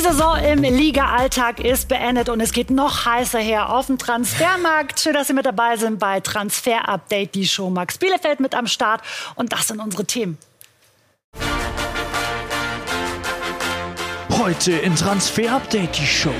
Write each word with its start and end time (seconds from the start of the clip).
Die 0.00 0.06
Saison 0.06 0.38
im 0.38 0.62
Liga-Alltag 0.62 1.60
ist 1.60 1.88
beendet 1.88 2.30
und 2.30 2.40
es 2.40 2.52
geht 2.52 2.70
noch 2.70 3.04
heißer 3.04 3.38
her 3.38 3.68
auf 3.68 3.88
dem 3.88 3.98
Transfermarkt. 3.98 4.98
Schön, 4.98 5.12
dass 5.12 5.26
Sie 5.26 5.34
mit 5.34 5.44
dabei 5.44 5.76
sind 5.76 5.98
bei 5.98 6.20
Transfer 6.20 6.88
Update, 6.88 7.34
die 7.34 7.46
Show. 7.46 7.68
Max 7.68 7.98
Bielefeld 7.98 8.40
mit 8.40 8.54
am 8.54 8.66
Start 8.66 9.02
und 9.34 9.52
das 9.52 9.68
sind 9.68 9.78
unsere 9.78 10.06
Themen. 10.06 10.38
Heute 14.30 14.72
in 14.72 14.96
Transfer 14.96 15.52
Update 15.52 15.98
die 15.98 16.06
Show. 16.06 16.32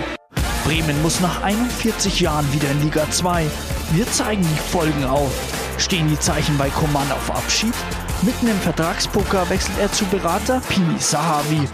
Bremen 0.65 1.03
muss 1.03 1.21
nach 1.21 1.43
41 1.43 2.19
Jahren 2.19 2.51
wieder 2.55 2.71
in 2.71 2.83
Liga 2.83 3.11
2. 3.11 3.45
Wir 3.93 4.11
zeigen 4.11 4.41
die 4.41 4.71
Folgen 4.71 5.05
auf. 5.05 5.33
Stehen 5.77 6.09
die 6.09 6.19
Zeichen 6.19 6.57
bei 6.57 6.71
Coman 6.71 7.13
auf 7.13 7.31
Abschied? 7.31 7.75
Mitten 8.23 8.49
im 8.49 8.59
Vertragspoker 8.61 9.51
wechselt 9.51 9.79
er 9.79 9.93
zu 9.93 10.07
Berater 10.07 10.63
Pini 10.71 10.99
Sahavi. 10.99 11.69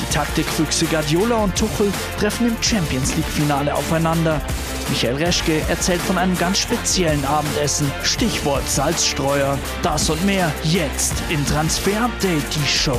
Die 0.00 0.12
Taktikfüchse 0.12 0.86
Guardiola 0.86 1.36
und 1.36 1.56
Tuchel 1.56 1.92
treffen 2.18 2.48
im 2.48 2.62
Champions 2.62 3.14
League-Finale 3.16 3.74
aufeinander. 3.74 4.40
Michael 4.88 5.16
Reschke 5.16 5.60
erzählt 5.68 6.02
von 6.02 6.18
einem 6.18 6.36
ganz 6.38 6.58
speziellen 6.58 7.24
Abendessen. 7.24 7.90
Stichwort 8.02 8.68
Salzstreuer. 8.68 9.58
Das 9.82 10.10
und 10.10 10.24
mehr 10.24 10.52
jetzt 10.64 11.14
in 11.28 11.44
Transfer 11.46 12.04
Update, 12.04 12.44
die 12.54 12.68
Show. 12.68 12.98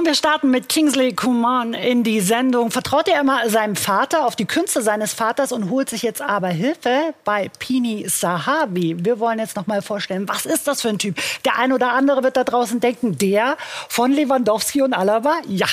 Und 0.00 0.06
wir 0.06 0.14
starten 0.14 0.50
mit 0.50 0.70
Kingsley 0.70 1.12
Coman 1.12 1.74
in 1.74 2.02
die 2.02 2.22
Sendung. 2.22 2.70
Vertraut 2.70 3.06
er 3.06 3.20
immer 3.20 3.50
seinem 3.50 3.76
Vater 3.76 4.24
auf 4.24 4.34
die 4.34 4.46
Künste 4.46 4.80
seines 4.80 5.12
Vaters 5.12 5.52
und 5.52 5.68
holt 5.68 5.90
sich 5.90 6.00
jetzt 6.00 6.22
aber 6.22 6.48
Hilfe 6.48 7.12
bei 7.22 7.50
Pini 7.58 8.08
Sahabi. 8.08 8.96
Wir 9.04 9.20
wollen 9.20 9.38
jetzt 9.38 9.56
noch 9.56 9.66
mal 9.66 9.82
vorstellen, 9.82 10.26
was 10.26 10.46
ist 10.46 10.66
das 10.66 10.80
für 10.80 10.88
ein 10.88 10.96
Typ? 10.96 11.16
Der 11.44 11.58
ein 11.58 11.74
oder 11.74 11.92
andere 11.92 12.22
wird 12.22 12.38
da 12.38 12.44
draußen 12.44 12.80
denken, 12.80 13.18
der 13.18 13.58
von 13.90 14.10
Lewandowski 14.10 14.80
und 14.80 14.94
Alaba? 14.94 15.34
Ja, 15.46 15.66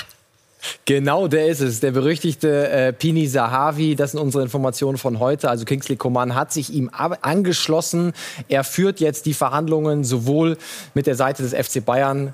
Genau, 0.83 1.29
der 1.29 1.47
ist 1.47 1.61
es. 1.61 1.79
Der 1.79 1.91
berüchtigte 1.91 2.67
äh, 2.67 2.91
Pini 2.91 3.27
Sahavi. 3.27 3.95
Das 3.95 4.11
sind 4.11 4.19
unsere 4.19 4.43
Informationen 4.43 4.97
von 4.97 5.19
heute. 5.19 5.49
Also 5.49 5.63
Kingsley 5.63 5.95
Coman 5.95 6.35
hat 6.35 6.51
sich 6.51 6.73
ihm 6.73 6.91
angeschlossen. 6.93 8.11
Er 8.49 8.65
führt 8.65 8.99
jetzt 8.99 9.25
die 9.25 9.33
Verhandlungen 9.33 10.03
sowohl 10.03 10.57
mit 10.93 11.07
der 11.07 11.15
Seite 11.15 11.43
des 11.43 11.53
FC 11.53 11.85
Bayern 11.85 12.33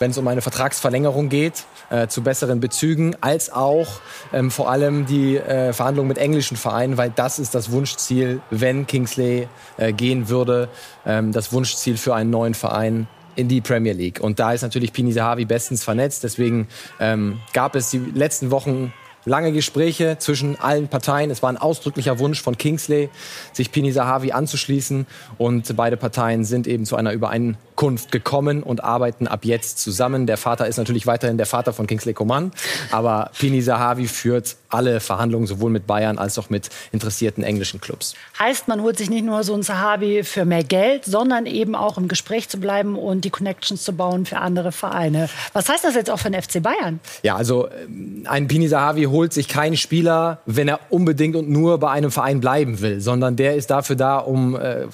wenn 0.00 0.10
es 0.12 0.18
um 0.18 0.26
eine 0.26 0.40
Vertragsverlängerung 0.40 1.28
geht, 1.28 1.64
äh, 1.90 2.08
zu 2.08 2.22
besseren 2.22 2.58
Bezügen, 2.58 3.14
als 3.20 3.52
auch 3.52 4.00
ähm, 4.32 4.50
vor 4.50 4.70
allem 4.70 5.04
die 5.04 5.36
äh, 5.36 5.74
Verhandlungen 5.74 6.08
mit 6.08 6.16
englischen 6.16 6.56
Vereinen, 6.56 6.96
weil 6.96 7.10
das 7.10 7.38
ist 7.38 7.54
das 7.54 7.70
Wunschziel, 7.70 8.40
wenn 8.50 8.86
Kingsley 8.86 9.46
äh, 9.76 9.92
gehen 9.92 10.30
würde, 10.30 10.70
ähm, 11.04 11.32
das 11.32 11.52
Wunschziel 11.52 11.98
für 11.98 12.14
einen 12.14 12.30
neuen 12.30 12.54
Verein 12.54 13.08
in 13.36 13.48
die 13.48 13.60
Premier 13.60 13.92
League. 13.92 14.20
Und 14.20 14.40
da 14.40 14.54
ist 14.54 14.62
natürlich 14.62 14.94
Pini 14.94 15.12
Zahavi 15.12 15.44
bestens 15.44 15.84
vernetzt. 15.84 16.24
Deswegen 16.24 16.68
ähm, 16.98 17.40
gab 17.52 17.74
es 17.76 17.90
die 17.90 17.98
letzten 17.98 18.50
Wochen 18.50 18.94
lange 19.26 19.52
Gespräche 19.52 20.16
zwischen 20.18 20.58
allen 20.58 20.88
Parteien. 20.88 21.30
Es 21.30 21.42
war 21.42 21.50
ein 21.50 21.58
ausdrücklicher 21.58 22.18
Wunsch 22.18 22.42
von 22.42 22.56
Kingsley, 22.56 23.10
sich 23.52 23.70
Pini 23.70 23.92
Zahavi 23.92 24.32
anzuschließen. 24.32 25.06
Und 25.36 25.76
beide 25.76 25.96
Parteien 25.96 26.44
sind 26.44 26.66
eben 26.66 26.86
zu 26.86 26.96
einer 26.96 27.12
Übereinkunft 27.12 27.69
Zukunft 27.80 28.12
gekommen 28.12 28.62
und 28.62 28.84
arbeiten 28.84 29.26
ab 29.26 29.46
jetzt 29.46 29.78
zusammen. 29.78 30.26
Der 30.26 30.36
Vater 30.36 30.66
ist 30.66 30.76
natürlich 30.76 31.06
weiterhin 31.06 31.38
der 31.38 31.46
Vater 31.46 31.72
von 31.72 31.86
Kingsley 31.86 32.12
Coman, 32.12 32.52
aber 32.90 33.30
Pini 33.38 33.62
Sahavi 33.62 34.06
führt 34.06 34.56
alle 34.68 35.00
Verhandlungen 35.00 35.46
sowohl 35.46 35.70
mit 35.70 35.86
Bayern 35.86 36.18
als 36.18 36.38
auch 36.38 36.50
mit 36.50 36.68
interessierten 36.92 37.42
englischen 37.42 37.80
Clubs. 37.80 38.16
Heißt, 38.38 38.68
man 38.68 38.82
holt 38.82 38.98
sich 38.98 39.08
nicht 39.08 39.24
nur 39.24 39.44
so 39.44 39.54
einen 39.54 39.62
Sahavi 39.62 40.24
für 40.24 40.44
mehr 40.44 40.62
Geld, 40.62 41.06
sondern 41.06 41.46
eben 41.46 41.74
auch 41.74 41.96
im 41.96 42.06
Gespräch 42.06 42.50
zu 42.50 42.60
bleiben 42.60 42.96
und 42.96 43.24
die 43.24 43.30
Connections 43.30 43.82
zu 43.82 43.94
bauen 43.94 44.26
für 44.26 44.36
andere 44.36 44.72
Vereine. 44.72 45.30
Was 45.54 45.70
heißt 45.70 45.82
das 45.82 45.94
jetzt 45.94 46.10
auch 46.10 46.18
für 46.18 46.30
den 46.30 46.42
FC 46.42 46.62
Bayern? 46.62 47.00
Ja, 47.22 47.36
also 47.36 47.70
ähm, 47.70 48.26
ein 48.28 48.46
Pini 48.46 48.68
Sahavi 48.68 49.04
holt 49.04 49.32
sich 49.32 49.48
keinen 49.48 49.78
Spieler, 49.78 50.42
wenn 50.44 50.68
er 50.68 50.80
unbedingt 50.90 51.34
und 51.34 51.48
nur 51.48 51.78
bei 51.78 51.90
einem 51.90 52.10
Verein 52.10 52.40
bleiben 52.40 52.82
will, 52.82 53.00
sondern 53.00 53.36
der 53.36 53.56
ist 53.56 53.70
dafür 53.70 53.96
da, 53.96 54.18
um 54.18 54.54
äh, 54.54 54.86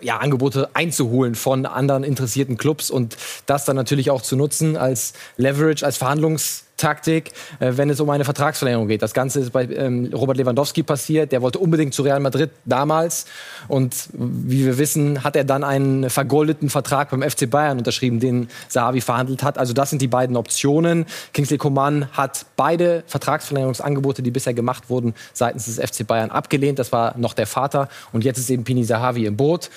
ja, 0.00 0.18
Angebote 0.18 0.70
einzuholen 0.74 1.34
von 1.34 1.66
anderen 1.66 2.04
interessierten 2.04 2.56
Clubs 2.56 2.90
und 2.90 3.16
das 3.46 3.64
dann 3.64 3.76
natürlich 3.76 4.10
auch 4.10 4.22
zu 4.22 4.36
nutzen 4.36 4.76
als 4.76 5.12
Leverage, 5.36 5.84
als 5.84 5.96
Verhandlungs 5.96 6.64
Taktik, 6.82 7.30
äh, 7.60 7.72
wenn 7.76 7.88
es 7.90 8.00
um 8.00 8.10
eine 8.10 8.24
Vertragsverlängerung 8.24 8.88
geht. 8.88 9.02
Das 9.02 9.14
Ganze 9.14 9.40
ist 9.40 9.52
bei 9.52 9.64
ähm, 9.64 10.10
Robert 10.12 10.36
Lewandowski 10.36 10.82
passiert. 10.82 11.30
Der 11.30 11.40
wollte 11.40 11.60
unbedingt 11.60 11.94
zu 11.94 12.02
Real 12.02 12.18
Madrid 12.18 12.50
damals. 12.64 13.26
Und 13.68 14.08
wie 14.12 14.64
wir 14.66 14.78
wissen, 14.78 15.22
hat 15.22 15.36
er 15.36 15.44
dann 15.44 15.62
einen 15.62 16.10
vergoldeten 16.10 16.70
Vertrag 16.70 17.10
beim 17.10 17.22
FC 17.22 17.48
Bayern 17.48 17.78
unterschrieben, 17.78 18.18
den 18.18 18.48
Sahavi 18.68 19.00
verhandelt 19.00 19.44
hat. 19.44 19.58
Also 19.58 19.72
das 19.72 19.90
sind 19.90 20.02
die 20.02 20.08
beiden 20.08 20.36
Optionen. 20.36 21.06
Kingsley 21.32 21.56
Coman 21.56 22.08
hat 22.12 22.46
beide 22.56 23.04
Vertragsverlängerungsangebote, 23.06 24.22
die 24.22 24.32
bisher 24.32 24.54
gemacht 24.54 24.90
wurden, 24.90 25.14
seitens 25.32 25.66
des 25.66 25.76
FC 25.78 26.04
Bayern 26.04 26.30
abgelehnt. 26.30 26.80
Das 26.80 26.90
war 26.90 27.16
noch 27.16 27.34
der 27.34 27.46
Vater. 27.46 27.88
Und 28.12 28.24
jetzt 28.24 28.38
ist 28.38 28.50
eben 28.50 28.64
Pini 28.64 28.82
Sahavi 28.82 29.26
im 29.26 29.36
Boot 29.36 29.70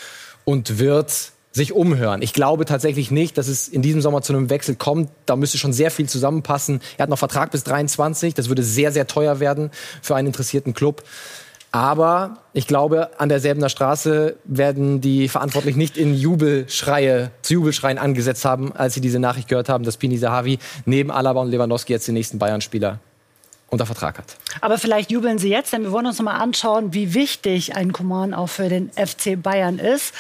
und 0.44 0.80
wird 0.80 1.35
sich 1.56 1.72
umhören. 1.72 2.22
Ich 2.22 2.34
glaube 2.34 2.66
tatsächlich 2.66 3.12
nicht, 3.12 3.38
dass 3.38 3.48
es 3.48 3.70
in 3.70 3.82
diesem 3.82 4.02
Sommer 4.02 4.22
zu 4.22 4.34
einem 4.34 4.50
Wechsel 4.50 4.76
kommt. 4.76 5.10
Da 5.26 5.38
müsste 5.38 5.58
schon 5.58 5.72
sehr 5.72 5.90
viel 5.90 6.08
zusammenpassen. 6.08 6.82
Er 6.98 7.04
hat 7.04 7.10
noch 7.10 7.18
Vertrag 7.18 7.52
bis 7.52 7.64
23. 7.64 8.34
Das 8.34 8.50
würde 8.50 8.62
sehr, 8.62 8.92
sehr 8.92 9.08
teuer 9.08 9.40
werden 9.40 9.72
für 10.02 10.16
einen 10.16 10.28
interessierten 10.28 10.74
Club. 10.74 11.04
Aber 11.72 12.38
ich 12.54 12.68
glaube, 12.68 13.20
an 13.20 13.30
derselben 13.30 13.68
Straße 13.70 14.36
werden 14.44 15.00
die 15.00 15.30
Verantwortlichen 15.30 15.80
nicht 15.80 15.98
in 15.98 16.14
Jubelschreie, 16.14 17.32
zu 17.42 17.56
Jubelschreien 17.56 17.98
angesetzt 17.98 18.44
haben, 18.44 18.74
als 18.74 18.94
sie 18.94 19.02
diese 19.02 19.20
Nachricht 19.20 19.48
gehört 19.48 19.70
haben, 19.70 19.86
dass 19.86 19.98
Pini 19.98 20.18
Sahavi 20.18 20.60
neben 20.86 21.10
Alaba 21.10 21.42
und 21.42 21.52
Lewandowski 21.52 21.94
jetzt 21.94 22.08
den 22.08 22.16
nächsten 22.16 22.38
Bayern-Spieler 22.38 23.00
unter 23.70 23.86
Vertrag 23.86 24.18
hat. 24.18 24.38
Aber 24.62 24.78
vielleicht 24.78 25.12
jubeln 25.12 25.38
Sie 25.38 25.50
jetzt, 25.50 25.74
denn 25.74 25.84
wir 25.84 25.92
wollen 25.92 26.06
uns 26.06 26.18
noch 26.18 26.26
mal 26.26 26.38
anschauen, 26.38 26.94
wie 26.94 27.14
wichtig 27.14 27.76
ein 27.76 27.92
Coman 27.94 28.34
auch 28.34 28.48
für 28.48 28.70
den 28.70 28.90
FC 28.92 29.42
Bayern 29.42 29.80
ist. 29.80 30.14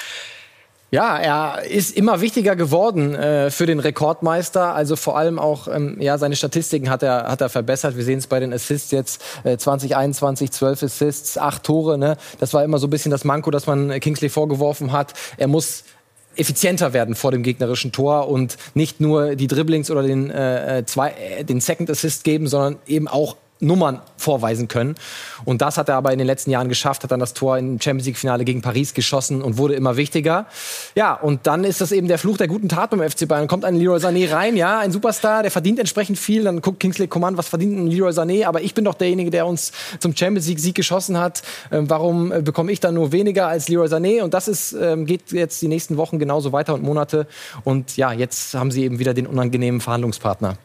Ja, 0.95 1.17
er 1.17 1.65
ist 1.65 1.97
immer 1.97 2.21
wichtiger 2.21 2.55
geworden 2.55 3.15
äh, 3.15 3.51
für 3.51 3.65
den 3.65 3.81
Rekordmeister. 3.81 4.73
Also 4.73 4.95
vor 4.95 5.17
allem 5.17 5.39
auch, 5.39 5.67
ähm, 5.67 5.97
ja, 5.99 6.17
seine 6.17 6.37
Statistiken 6.37 6.89
hat 6.89 7.03
er, 7.03 7.27
hat 7.27 7.41
er 7.41 7.49
verbessert. 7.49 7.97
Wir 7.97 8.05
sehen 8.05 8.19
es 8.19 8.27
bei 8.27 8.39
den 8.39 8.53
Assists 8.53 8.91
jetzt 8.91 9.21
äh, 9.43 9.57
2021, 9.57 10.51
12 10.51 10.83
Assists, 10.83 11.37
8 11.37 11.63
Tore. 11.63 11.97
Ne? 11.97 12.15
Das 12.39 12.53
war 12.53 12.63
immer 12.63 12.77
so 12.77 12.87
ein 12.87 12.91
bisschen 12.91 13.11
das 13.11 13.25
Manko, 13.25 13.51
das 13.51 13.67
man 13.67 13.99
Kingsley 13.99 14.29
vorgeworfen 14.29 14.93
hat. 14.93 15.11
Er 15.35 15.47
muss 15.47 15.83
effizienter 16.37 16.93
werden 16.93 17.15
vor 17.15 17.31
dem 17.31 17.43
gegnerischen 17.43 17.91
Tor 17.91 18.29
und 18.29 18.55
nicht 18.73 19.01
nur 19.01 19.35
die 19.35 19.47
Dribblings 19.47 19.91
oder 19.91 20.01
den, 20.01 20.29
äh, 20.29 20.77
äh 20.77 20.85
zwei, 20.85 21.09
äh, 21.09 21.43
den 21.43 21.59
Second 21.59 21.89
Assist 21.89 22.23
geben, 22.23 22.47
sondern 22.47 22.77
eben 22.87 23.09
auch 23.09 23.35
Nummern 23.65 24.01
vorweisen 24.17 24.67
können. 24.67 24.95
Und 25.43 25.61
das 25.61 25.77
hat 25.77 25.89
er 25.89 25.95
aber 25.95 26.11
in 26.13 26.19
den 26.19 26.27
letzten 26.27 26.51
Jahren 26.51 26.69
geschafft, 26.69 27.03
hat 27.03 27.11
dann 27.11 27.19
das 27.19 27.33
Tor 27.33 27.57
im 27.57 27.79
Champions 27.81 28.05
League 28.05 28.17
Finale 28.17 28.45
gegen 28.45 28.61
Paris 28.61 28.93
geschossen 28.93 29.41
und 29.41 29.57
wurde 29.57 29.75
immer 29.75 29.97
wichtiger. 29.97 30.45
Ja, 30.95 31.13
und 31.13 31.47
dann 31.47 31.63
ist 31.63 31.81
das 31.81 31.91
eben 31.91 32.07
der 32.07 32.17
Fluch 32.17 32.37
der 32.37 32.47
guten 32.47 32.69
Tat 32.69 32.91
beim 32.91 33.01
FC 33.07 33.27
Bayern. 33.27 33.47
Kommt 33.47 33.65
ein 33.65 33.75
Leroy 33.75 33.97
Sané 33.97 34.31
rein, 34.31 34.55
ja, 34.55 34.79
ein 34.79 34.91
Superstar, 34.91 35.41
der 35.41 35.51
verdient 35.51 35.79
entsprechend 35.79 36.17
viel. 36.17 36.43
Dann 36.43 36.61
guckt 36.61 36.79
Kingsley 36.79 37.07
Coman, 37.07 37.37
was 37.37 37.47
verdient 37.47 37.77
ein 37.77 37.87
Leroy 37.87 38.11
Sané? 38.11 38.45
Aber 38.45 38.61
ich 38.61 38.73
bin 38.73 38.85
doch 38.85 38.95
derjenige, 38.95 39.31
der 39.31 39.45
uns 39.45 39.71
zum 39.99 40.15
Champions 40.15 40.47
League 40.47 40.59
Sieg 40.59 40.75
geschossen 40.75 41.17
hat. 41.17 41.41
Ähm, 41.71 41.89
warum 41.89 42.31
äh, 42.31 42.41
bekomme 42.41 42.71
ich 42.71 42.79
dann 42.79 42.93
nur 42.93 43.11
weniger 43.11 43.47
als 43.47 43.67
Leroy 43.67 43.87
Sané? 43.87 44.21
Und 44.21 44.33
das 44.33 44.47
ist, 44.47 44.73
ähm, 44.73 45.05
geht 45.05 45.31
jetzt 45.31 45.61
die 45.61 45.67
nächsten 45.67 45.97
Wochen 45.97 46.19
genauso 46.19 46.51
weiter 46.51 46.73
und 46.73 46.83
Monate. 46.83 47.27
Und 47.63 47.97
ja, 47.97 48.11
jetzt 48.11 48.53
haben 48.53 48.71
sie 48.71 48.83
eben 48.83 48.99
wieder 48.99 49.13
den 49.13 49.27
unangenehmen 49.27 49.81
Verhandlungspartner 49.81 50.57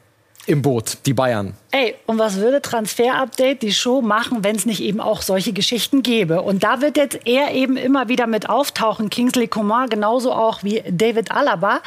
im 0.47 0.63
Boot, 0.63 0.99
die 1.07 1.13
Bayern. 1.13 1.55
Ey, 1.71 1.95
und 2.07 2.19
was 2.19 2.37
würde 2.37 2.61
Transfer 2.61 3.15
Update 3.15 3.63
die 3.63 3.73
Show 3.73 4.03
machen, 4.03 4.43
wenn 4.43 4.57
es 4.57 4.67
nicht 4.67 4.83
eben 4.83 5.01
auch 5.01 5.23
solche 5.23 5.53
Geschichten 5.53 6.03
gäbe? 6.03 6.43
Und 6.43 6.65
da 6.65 6.81
wird 6.81 6.97
jetzt 6.97 7.21
er 7.27 7.53
eben 7.53 7.77
immer 7.77 8.09
wieder 8.09 8.27
mit 8.27 8.49
auftauchen, 8.49 9.11
Kingsley 9.11 9.47
Coman, 9.47 9.89
genauso 9.89 10.33
auch 10.33 10.65
wie 10.65 10.83
David 10.89 11.31
Alaba, 11.31 11.81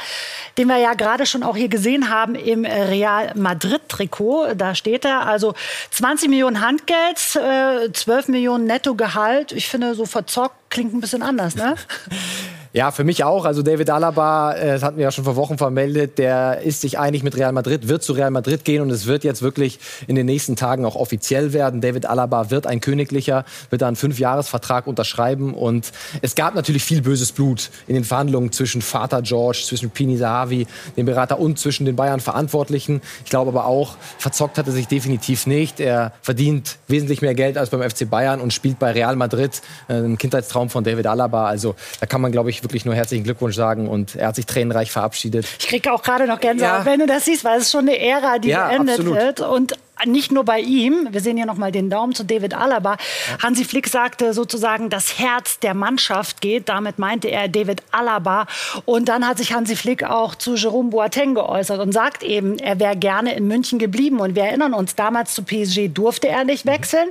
den 0.56 0.68
wir 0.68 0.78
ja 0.78 0.94
gerade 0.94 1.26
schon 1.26 1.42
auch 1.42 1.56
hier 1.56 1.68
gesehen 1.68 2.08
haben 2.08 2.34
im 2.34 2.64
Real 2.64 3.32
Madrid-Trikot. 3.34 4.54
Da 4.54 4.74
steht 4.74 5.04
er, 5.04 5.26
also 5.26 5.54
20 5.90 6.30
Millionen 6.30 6.60
Handgeld, 6.60 7.18
äh, 7.36 7.92
12 7.92 8.28
Millionen 8.28 8.64
Nettogehalt. 8.66 9.52
Ich 9.52 9.68
finde, 9.68 9.94
so 9.94 10.06
verzockt 10.06 10.56
klingt 10.70 10.94
ein 10.94 11.00
bisschen 11.00 11.22
anders, 11.22 11.56
ne? 11.56 11.74
Ja, 12.76 12.90
für 12.90 13.04
mich 13.04 13.22
auch. 13.22 13.44
Also 13.44 13.62
David 13.62 13.88
Alaba, 13.88 14.52
äh, 14.54 14.72
das 14.72 14.82
hatten 14.82 14.96
wir 14.96 15.04
ja 15.04 15.12
schon 15.12 15.22
vor 15.22 15.36
Wochen 15.36 15.58
vermeldet, 15.58 16.18
der 16.18 16.62
ist 16.62 16.80
sich 16.80 16.98
einig 16.98 17.22
mit 17.22 17.36
Real 17.36 17.52
Madrid, 17.52 17.86
wird 17.86 18.02
zu 18.02 18.14
Real 18.14 18.32
Madrid 18.32 18.64
gehen 18.64 18.82
und 18.82 18.90
es 18.90 19.06
wird 19.06 19.22
jetzt 19.22 19.42
wirklich 19.42 19.78
in 20.08 20.16
den 20.16 20.26
nächsten 20.26 20.56
Tagen 20.56 20.84
auch 20.84 20.96
offiziell 20.96 21.52
werden. 21.52 21.80
David 21.80 22.04
Alaba 22.04 22.50
wird 22.50 22.66
ein 22.66 22.80
Königlicher, 22.80 23.44
wird 23.70 23.80
da 23.80 23.86
einen 23.86 23.94
Fünfjahresvertrag 23.94 24.88
unterschreiben 24.88 25.54
und 25.54 25.92
es 26.20 26.34
gab 26.34 26.56
natürlich 26.56 26.82
viel 26.82 27.00
böses 27.00 27.30
Blut 27.30 27.70
in 27.86 27.94
den 27.94 28.02
Verhandlungen 28.02 28.50
zwischen 28.50 28.82
Vater 28.82 29.22
George, 29.22 29.62
zwischen 29.64 29.90
Pini 29.90 30.16
Sahavi, 30.16 30.66
dem 30.96 31.06
Berater 31.06 31.38
und 31.38 31.60
zwischen 31.60 31.86
den 31.86 31.94
Bayern 31.94 32.18
Verantwortlichen. 32.18 33.02
Ich 33.24 33.30
glaube 33.30 33.50
aber 33.50 33.66
auch, 33.66 33.94
verzockt 34.18 34.58
hat 34.58 34.66
er 34.66 34.72
sich 34.72 34.88
definitiv 34.88 35.46
nicht. 35.46 35.78
Er 35.78 36.10
verdient 36.22 36.78
wesentlich 36.88 37.22
mehr 37.22 37.36
Geld 37.36 37.56
als 37.56 37.70
beim 37.70 37.88
FC 37.88 38.10
Bayern 38.10 38.40
und 38.40 38.52
spielt 38.52 38.80
bei 38.80 38.90
Real 38.90 39.14
Madrid, 39.14 39.62
äh, 39.86 39.94
ein 39.94 40.18
Kindheitstraum 40.18 40.70
von 40.70 40.82
David 40.82 41.06
Alaba. 41.06 41.46
Also 41.46 41.76
da 42.00 42.06
kann 42.06 42.20
man, 42.20 42.32
glaube 42.32 42.50
ich, 42.50 42.63
wirklich 42.64 42.84
nur 42.84 42.94
herzlichen 42.94 43.24
Glückwunsch 43.24 43.54
sagen 43.54 43.88
und 43.88 44.16
er 44.16 44.28
hat 44.28 44.36
sich 44.36 44.46
tränenreich 44.46 44.90
verabschiedet. 44.90 45.46
Ich 45.58 45.68
kriege 45.68 45.92
auch 45.92 46.02
gerade 46.02 46.26
noch 46.26 46.40
Gänsehaut, 46.40 46.80
ja. 46.80 46.84
wenn 46.84 47.00
du 47.00 47.06
das 47.06 47.24
siehst, 47.24 47.44
weil 47.44 47.58
es 47.58 47.64
ist 47.64 47.72
schon 47.72 47.88
eine 47.88 47.98
Ära, 47.98 48.38
die 48.38 48.48
ja, 48.48 48.68
beendet 48.68 48.98
absolut. 48.98 49.16
wird 49.16 49.40
und 49.40 49.74
nicht 50.06 50.32
nur 50.32 50.44
bei 50.44 50.60
ihm, 50.60 51.08
wir 51.10 51.20
sehen 51.20 51.36
hier 51.36 51.46
noch 51.46 51.56
mal 51.56 51.72
den 51.72 51.88
Daumen 51.88 52.14
zu 52.14 52.24
David 52.24 52.54
Alaba. 52.54 52.96
Hansi 53.42 53.64
Flick 53.64 53.88
sagte 53.88 54.34
sozusagen, 54.34 54.90
das 54.90 55.18
Herz 55.18 55.60
der 55.60 55.74
Mannschaft 55.74 56.40
geht. 56.40 56.68
Damit 56.68 56.98
meinte 56.98 57.28
er 57.28 57.48
David 57.48 57.82
Alaba. 57.92 58.46
Und 58.84 59.08
dann 59.08 59.26
hat 59.26 59.38
sich 59.38 59.54
Hansi 59.54 59.76
Flick 59.76 60.02
auch 60.02 60.34
zu 60.34 60.56
Jerome 60.56 60.90
Boateng 60.90 61.34
geäußert 61.34 61.80
und 61.80 61.92
sagt 61.92 62.22
eben, 62.22 62.58
er 62.58 62.80
wäre 62.80 62.96
gerne 62.96 63.34
in 63.34 63.46
München 63.46 63.78
geblieben. 63.78 64.20
Und 64.20 64.34
wir 64.34 64.44
erinnern 64.44 64.74
uns, 64.74 64.94
damals 64.94 65.34
zu 65.34 65.42
PSG 65.42 65.88
durfte 65.88 66.28
er 66.28 66.44
nicht 66.44 66.66
wechseln. 66.66 67.10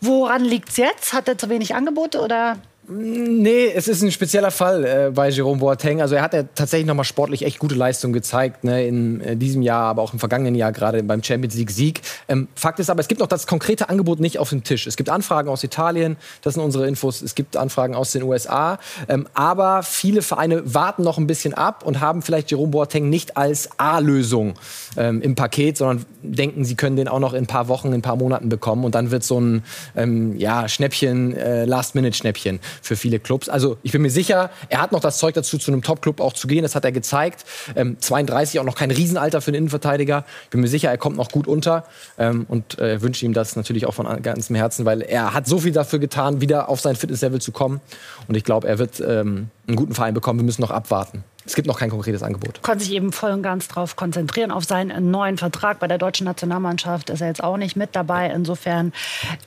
Woran 0.00 0.44
liegt 0.44 0.70
es 0.70 0.76
jetzt? 0.76 1.12
Hat 1.12 1.28
er 1.28 1.38
zu 1.38 1.48
wenig 1.48 1.74
Angebote 1.74 2.20
oder? 2.20 2.56
Nee, 2.88 3.72
es 3.74 3.88
ist 3.88 4.02
ein 4.02 4.12
spezieller 4.12 4.52
Fall 4.52 4.84
äh, 4.84 5.10
bei 5.12 5.28
Jerome 5.28 5.58
Boateng. 5.58 6.00
Also 6.00 6.14
er 6.14 6.22
hat 6.22 6.34
ja 6.34 6.44
tatsächlich 6.54 6.86
nochmal 6.86 7.04
sportlich 7.04 7.44
echt 7.44 7.58
gute 7.58 7.74
Leistung 7.74 8.12
gezeigt, 8.12 8.62
ne, 8.62 8.86
in 8.86 9.20
äh, 9.22 9.36
diesem 9.36 9.62
Jahr, 9.62 9.82
aber 9.86 10.02
auch 10.02 10.12
im 10.12 10.20
vergangenen 10.20 10.54
Jahr 10.54 10.70
gerade 10.70 11.02
beim 11.02 11.20
Champions 11.20 11.56
League 11.56 11.72
Sieg. 11.72 12.02
Ähm, 12.28 12.46
Fakt 12.54 12.78
ist 12.78 12.88
aber, 12.88 13.00
es 13.00 13.08
gibt 13.08 13.20
noch 13.20 13.26
das 13.26 13.48
konkrete 13.48 13.88
Angebot 13.88 14.20
nicht 14.20 14.38
auf 14.38 14.50
dem 14.50 14.62
Tisch. 14.62 14.86
Es 14.86 14.96
gibt 14.96 15.10
Anfragen 15.10 15.48
aus 15.48 15.64
Italien, 15.64 16.16
das 16.42 16.54
sind 16.54 16.62
unsere 16.62 16.86
Infos. 16.86 17.22
Es 17.22 17.34
gibt 17.34 17.56
Anfragen 17.56 17.96
aus 17.96 18.12
den 18.12 18.22
USA, 18.22 18.78
ähm, 19.08 19.26
aber 19.34 19.82
viele 19.82 20.22
Vereine 20.22 20.62
warten 20.72 21.02
noch 21.02 21.18
ein 21.18 21.26
bisschen 21.26 21.54
ab 21.54 21.84
und 21.84 22.00
haben 22.00 22.22
vielleicht 22.22 22.52
Jerome 22.52 22.70
Boateng 22.70 23.10
nicht 23.10 23.36
als 23.36 23.68
A-Lösung 23.78 24.54
ähm, 24.96 25.22
im 25.22 25.34
Paket, 25.34 25.76
sondern 25.76 26.06
denken, 26.22 26.64
sie 26.64 26.76
können 26.76 26.94
den 26.94 27.08
auch 27.08 27.20
noch 27.20 27.32
in 27.32 27.44
ein 27.44 27.46
paar 27.48 27.66
Wochen, 27.66 27.88
in 27.88 27.94
ein 27.94 28.02
paar 28.02 28.16
Monaten 28.16 28.48
bekommen 28.48 28.84
und 28.84 28.94
dann 28.94 29.10
wird 29.10 29.24
so 29.24 29.40
ein 29.40 29.64
ähm, 29.96 30.36
ja, 30.36 30.68
Schnäppchen, 30.68 31.36
äh, 31.36 31.64
Last-Minute-Schnäppchen 31.64 32.60
für 32.82 32.96
viele 32.96 33.18
Clubs. 33.18 33.48
Also 33.48 33.78
ich 33.82 33.92
bin 33.92 34.02
mir 34.02 34.10
sicher, 34.10 34.50
er 34.68 34.80
hat 34.80 34.92
noch 34.92 35.00
das 35.00 35.18
Zeug 35.18 35.34
dazu, 35.34 35.58
zu 35.58 35.70
einem 35.70 35.82
Top-Club 35.82 36.20
auch 36.20 36.32
zu 36.32 36.46
gehen. 36.46 36.62
Das 36.62 36.74
hat 36.74 36.84
er 36.84 36.92
gezeigt. 36.92 37.44
Ähm, 37.74 37.96
32 38.00 38.60
auch 38.60 38.64
noch 38.64 38.74
kein 38.74 38.90
Riesenalter 38.90 39.40
für 39.40 39.48
einen 39.48 39.58
Innenverteidiger. 39.58 40.24
Ich 40.44 40.50
bin 40.50 40.60
mir 40.60 40.68
sicher, 40.68 40.90
er 40.90 40.98
kommt 40.98 41.16
noch 41.16 41.30
gut 41.30 41.46
unter 41.46 41.84
ähm, 42.18 42.46
und 42.48 42.78
äh, 42.78 43.02
wünsche 43.02 43.24
ihm 43.24 43.32
das 43.32 43.56
natürlich 43.56 43.86
auch 43.86 43.94
von 43.94 44.06
ganzem 44.22 44.56
Herzen, 44.56 44.84
weil 44.84 45.02
er 45.02 45.34
hat 45.34 45.46
so 45.46 45.58
viel 45.58 45.72
dafür 45.72 45.98
getan, 45.98 46.40
wieder 46.40 46.68
auf 46.68 46.80
sein 46.80 46.96
Fitnesslevel 46.96 47.40
zu 47.40 47.52
kommen. 47.52 47.80
Und 48.28 48.36
ich 48.36 48.44
glaube, 48.44 48.68
er 48.68 48.78
wird 48.78 49.00
ähm, 49.00 49.48
einen 49.66 49.76
guten 49.76 49.94
Verein 49.94 50.14
bekommen. 50.14 50.40
Wir 50.40 50.44
müssen 50.44 50.62
noch 50.62 50.70
abwarten. 50.70 51.24
Es 51.46 51.54
gibt 51.54 51.68
noch 51.68 51.78
kein 51.78 51.90
konkretes 51.90 52.24
Angebot. 52.24 52.60
Konnte 52.62 52.84
sich 52.84 52.92
eben 52.92 53.12
voll 53.12 53.30
und 53.30 53.42
ganz 53.42 53.68
darauf 53.68 53.94
konzentrieren, 53.94 54.50
auf 54.50 54.64
seinen 54.64 55.12
neuen 55.12 55.38
Vertrag. 55.38 55.78
Bei 55.78 55.86
der 55.86 55.98
deutschen 55.98 56.24
Nationalmannschaft 56.24 57.08
ist 57.08 57.20
er 57.20 57.28
jetzt 57.28 57.42
auch 57.42 57.56
nicht 57.56 57.76
mit 57.76 57.94
dabei. 57.94 58.30
Insofern 58.34 58.92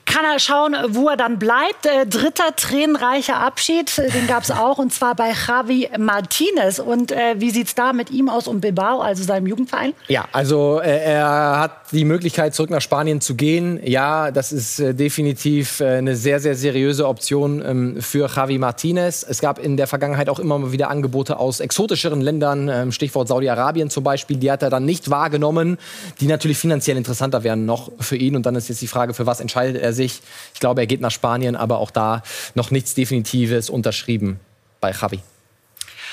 kann 0.06 0.24
er 0.24 0.40
schauen, 0.40 0.76
wo 0.90 1.10
er 1.10 1.18
dann 1.18 1.40
bleibt. 1.40 1.86
Äh, 1.86 2.06
dritter 2.06 2.56
tränenreicher 2.56 3.38
Abschied, 3.38 3.98
äh, 4.00 4.10
den 4.10 4.28
gab 4.28 4.44
es 4.44 4.52
auch, 4.52 4.78
und 4.78 4.94
zwar 4.94 5.14
bei 5.16 5.34
Javi 5.46 5.90
Martinez. 5.98 6.80
Und 6.80 7.12
äh, 7.12 7.36
wie 7.38 7.50
sieht 7.52 7.68
es 7.68 7.76
da 7.76 7.92
mit 7.92 8.12
ihm 8.12 8.30
aus 8.30 8.48
und 8.48 8.62
Bilbao, 8.62 9.02
also 9.02 9.24
seinem 9.24 9.48
Jugendverein? 9.48 9.94
Ja, 10.08 10.26
also 10.32 10.80
äh, 10.80 11.04
er 11.04 11.60
hat 11.60 11.92
die 11.92 12.06
Möglichkeit, 12.06 12.56
zurück 12.56 12.70
nach 12.70 12.82
Spanien 12.82 13.20
zu 13.20 13.36
gehen. 13.36 13.80
Ja, 13.84 14.32
das 14.32 14.54
ist 14.54 14.80
äh, 14.80 14.94
definitiv 14.94 15.82
äh, 15.82 15.98
eine 15.98 16.16
sehr, 16.16 16.40
sehr 16.40 16.56
seriöse 16.56 17.08
Option 17.08 17.62
ähm, 17.66 18.02
für 18.02 18.30
Javi 18.34 18.58
Martinez. 18.58 19.26
Es 19.28 19.42
gab 19.42 19.60
in 19.60 19.76
der 19.76 19.88
Vergangenheit 19.88 20.30
auch 20.30 20.40
immer 20.40 20.58
mal 20.58 20.72
wieder 20.72 20.90
Angebote 20.90 21.38
aus 21.38 21.60
Exoten 21.60 21.89
exotischeren 21.90 22.22
Ländern, 22.22 22.70
ähm, 22.70 22.92
Stichwort 22.92 23.28
Saudi-Arabien 23.28 23.90
zum 23.90 24.04
Beispiel, 24.04 24.38
die 24.38 24.52
hat 24.52 24.62
er 24.62 24.70
dann 24.70 24.86
nicht 24.86 25.10
wahrgenommen, 25.10 25.80
die 26.22 26.28
natürlich 26.28 26.60
finanziell 26.60 26.98
interessanter 26.98 27.44
wären 27.44 27.66
noch 27.66 27.92
für 28.00 28.16
ihn. 28.16 28.36
Und 28.36 28.46
dann 28.46 28.56
ist 28.56 28.70
jetzt 28.70 28.82
die 28.82 28.88
Frage, 28.88 29.16
für 29.16 29.26
was 29.26 29.40
entscheidet 29.40 29.82
er 29.82 29.92
sich? 29.92 30.22
Ich 30.54 30.60
glaube, 30.60 30.82
er 30.82 30.88
geht 30.88 31.02
nach 31.02 31.10
Spanien, 31.12 31.56
aber 31.56 31.80
auch 31.80 31.90
da 31.90 32.22
noch 32.54 32.70
nichts 32.70 32.94
Definitives 32.94 33.72
unterschrieben 33.72 34.40
bei 34.80 34.92
Javi. 34.92 35.20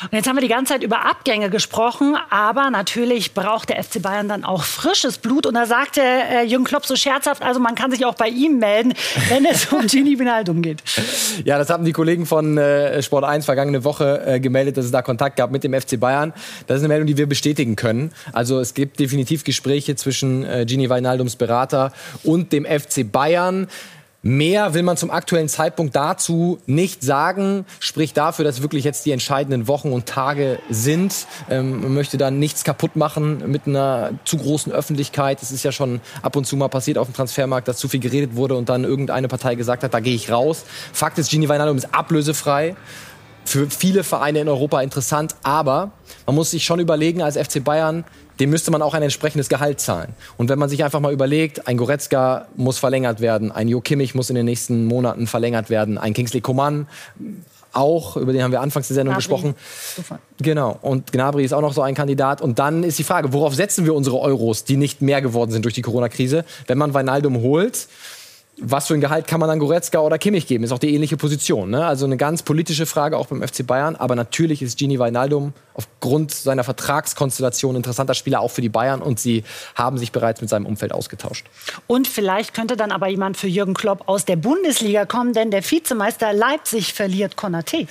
Und 0.03 0.13
jetzt 0.13 0.29
haben 0.29 0.37
wir 0.37 0.43
die 0.43 0.49
ganze 0.49 0.75
Zeit 0.75 0.83
über 0.83 1.07
Abgänge 1.07 1.49
gesprochen, 1.51 2.17
aber 2.31 2.71
natürlich 2.71 3.33
braucht 3.33 3.71
der 3.71 3.83
FC 3.83 4.03
Bayern 4.03 4.29
dann 4.29 4.45
auch 4.45 4.63
frisches 4.63 5.19
Blut. 5.19 5.47
Und 5.47 5.55
da 5.55 5.67
sagte 5.67 6.01
äh, 6.03 6.45
Jürgen 6.45 6.65
Klopp 6.65 6.85
so 6.87 6.97
scherzhaft, 6.97 7.43
also 7.43 7.61
man 7.61 7.75
kann 7.75 7.91
sich 7.91 8.05
auch 8.05 8.15
bei 8.15 8.29
ihm 8.29 8.59
melden, 8.59 8.93
wenn 9.29 9.45
es 9.47 9.73
um 9.73 9.87
Gini 9.87 10.19
Wijnaldum 10.19 10.63
geht. 10.63 10.83
Ja, 11.45 11.59
das 11.59 11.71
haben 11.71 11.85
die 11.85 11.93
Kollegen 11.93 12.27
von 12.27 12.59
äh, 12.59 13.03
Sport 13.03 13.25
1 13.25 13.45
vergangene 13.45 13.85
Woche 13.85 14.23
äh, 14.27 14.41
gemeldet, 14.41 14.77
dass 14.77 14.85
es 14.85 14.91
da 14.91 15.03
Kontakt 15.03 15.37
gab 15.37 15.51
mit 15.51 15.65
dem 15.65 15.73
FC 15.73 15.99
Bayern. 15.99 16.33
Das 16.67 16.79
ist 16.79 16.83
eine 16.83 16.89
Meldung, 16.89 17.07
die 17.07 17.17
wir 17.17 17.27
bestätigen 17.27 17.77
können. 17.77 18.13
Also 18.33 18.61
es 18.61 18.75
gibt 18.75 19.01
definitiv 19.01 19.45
Gespräche 19.45 19.97
zwischen 19.97 20.45
äh, 20.45 20.65
Gini 20.67 20.91
Wijnaldums 20.91 21.37
Berater 21.37 21.93
und 22.23 22.53
dem 22.53 22.65
FC 22.65 23.11
Bayern. 23.11 23.69
Mehr 24.27 24.75
will 24.75 24.83
man 24.83 24.97
zum 24.97 25.13
aktuellen 25.13 25.49
Zeitpunkt 25.49 25.95
dazu 25.95 26.59
nicht 26.67 27.05
sagen, 27.05 27.65
spricht 27.79 28.17
dafür, 28.17 28.45
dass 28.45 28.61
wirklich 28.61 28.83
jetzt 28.83 29.07
die 29.07 29.13
entscheidenden 29.13 29.69
Wochen 29.69 29.93
und 29.93 30.07
Tage 30.07 30.59
sind. 30.69 31.29
Ähm, 31.49 31.83
man 31.83 31.95
möchte 31.95 32.19
da 32.19 32.33
nichts 32.33 32.65
kaputt 32.65 32.97
machen 32.97 33.49
mit 33.49 33.69
einer 33.69 34.15
zu 34.25 34.37
großen 34.37 34.73
Öffentlichkeit. 34.73 35.41
Es 35.43 35.53
ist 35.53 35.63
ja 35.63 35.71
schon 35.71 36.01
ab 36.23 36.35
und 36.35 36.45
zu 36.45 36.57
mal 36.57 36.67
passiert 36.67 36.99
auf 36.99 37.07
dem 37.07 37.15
Transfermarkt, 37.15 37.69
dass 37.69 37.77
zu 37.77 37.87
viel 37.87 38.01
geredet 38.01 38.35
wurde 38.35 38.57
und 38.57 38.69
dann 38.69 38.83
irgendeine 38.83 39.29
Partei 39.29 39.55
gesagt 39.55 39.85
hat, 39.85 39.95
da 39.95 40.01
gehe 40.01 40.17
ich 40.17 40.29
raus. 40.29 40.65
Fakt 40.93 41.19
ist, 41.19 41.31
Gini 41.31 41.49
Wijnaldum 41.49 41.77
ist 41.77 41.95
ablösefrei. 41.95 42.75
Für 43.45 43.71
viele 43.71 44.03
Vereine 44.03 44.41
in 44.41 44.49
Europa 44.49 44.81
interessant, 44.81 45.37
aber 45.45 45.93
man 46.27 46.35
muss 46.35 46.51
sich 46.51 46.65
schon 46.65 46.81
überlegen 46.81 47.23
als 47.23 47.37
FC 47.37 47.63
Bayern, 47.63 48.05
dem 48.41 48.51
müsste 48.51 48.71
man 48.71 48.83
auch 48.83 48.95
ein 48.95 49.03
entsprechendes 49.03 49.49
Gehalt 49.49 49.81
zahlen. 49.81 50.15
Und 50.37 50.49
wenn 50.49 50.59
man 50.59 50.69
sich 50.69 50.85
einfach 50.85 51.01
mal 51.01 51.13
überlegt, 51.13 51.67
ein 51.69 51.77
Goretzka 51.77 52.47
muss 52.57 52.79
verlängert 52.79 53.21
werden, 53.21 53.53
ein 53.53 53.69
Jo 53.69 53.81
Kimmich 53.81 54.15
muss 54.15 54.31
in 54.31 54.37
den 54.37 54.47
nächsten 54.47 54.85
Monaten 54.85 55.27
verlängert 55.27 55.71
werden, 55.71 55.99
ein 55.99 56.15
Kingsley 56.15 56.41
Coman 56.41 56.87
auch, 57.77 58.17
über 58.17 58.33
den 58.33 58.43
haben 58.43 58.53
wir 58.53 58.61
anfangs 58.61 58.89
der 58.89 58.95
Sendung 58.95 59.15
Gnabry. 59.15 59.29
gesprochen. 59.29 59.55
Super. 59.95 60.19
Genau, 60.41 60.79
und 60.81 61.13
Gnabry 61.13 61.45
ist 61.45 61.53
auch 61.53 61.61
noch 61.61 61.75
so 61.75 61.83
ein 61.83 61.95
Kandidat. 61.95 62.41
Und 62.41 62.59
dann 62.59 62.83
ist 62.83 62.99
die 62.99 63.05
Frage, 63.05 63.33
worauf 63.33 63.55
setzen 63.55 63.85
wir 63.85 63.95
unsere 63.95 64.19
Euros, 64.19 64.65
die 64.65 64.77
nicht 64.77 65.03
mehr 65.03 65.21
geworden 65.21 65.51
sind 65.51 65.65
durch 65.65 65.75
die 65.75 65.83
Corona-Krise? 65.83 66.45
Wenn 66.67 66.79
man 66.79 66.95
Weinaldum 66.95 67.41
holt, 67.43 67.89
was 68.59 68.87
für 68.87 68.95
ein 68.95 69.01
Gehalt 69.01 69.27
kann 69.27 69.39
man 69.39 69.49
dann 69.51 69.59
Goretzka 69.59 69.99
oder 70.01 70.19
Kimmich 70.19 70.47
geben? 70.47 70.65
Ist 70.65 70.73
auch 70.73 70.79
die 70.79 70.95
ähnliche 70.95 71.19
Position. 71.19 71.71
Ne? 71.71 71.85
Also 71.85 72.07
eine 72.07 72.17
ganz 72.17 72.43
politische 72.43 72.87
Frage 72.87 73.19
auch 73.19 73.27
beim 73.27 73.47
FC 73.47 73.67
Bayern. 73.67 73.97
Aber 73.97 74.17
natürlich 74.17 74.63
ist 74.63 74.79
Gini 74.79 74.99
Wijnaldum 74.99 75.53
aufgrund 75.75 76.33
seiner 76.33 76.65
Vertragskonstellation 76.65 77.75
ein 77.75 77.77
interessanter 77.77 78.15
Spieler 78.15 78.41
auch 78.41 78.51
für 78.51 78.63
die 78.63 78.71
Bayern. 78.71 79.03
Und 79.03 79.21
sie 79.21 79.45
haben 79.75 79.99
sich 79.99 80.11
bereits 80.11 80.41
mit 80.41 80.49
seinem 80.49 80.65
Umfeld 80.65 80.93
ausgetauscht. 80.93 81.47
Und 81.87 82.09
vielleicht 82.09 82.55
könnte 82.55 82.79
dann 82.79 82.93
aber 82.93 83.09
jemand 83.09 83.37
für 83.37 83.47
Jürgen 83.47 83.75
Klopp 83.75 84.09
aus 84.09 84.25
der 84.25 84.37
Bundesliga 84.37 85.05
kommen, 85.05 85.35
denn 85.35 85.51
der 85.51 85.63
Vizemeister 85.63 86.33
Leipzig 86.33 86.95
verliert 86.95 87.35
Konaté. 87.35 87.87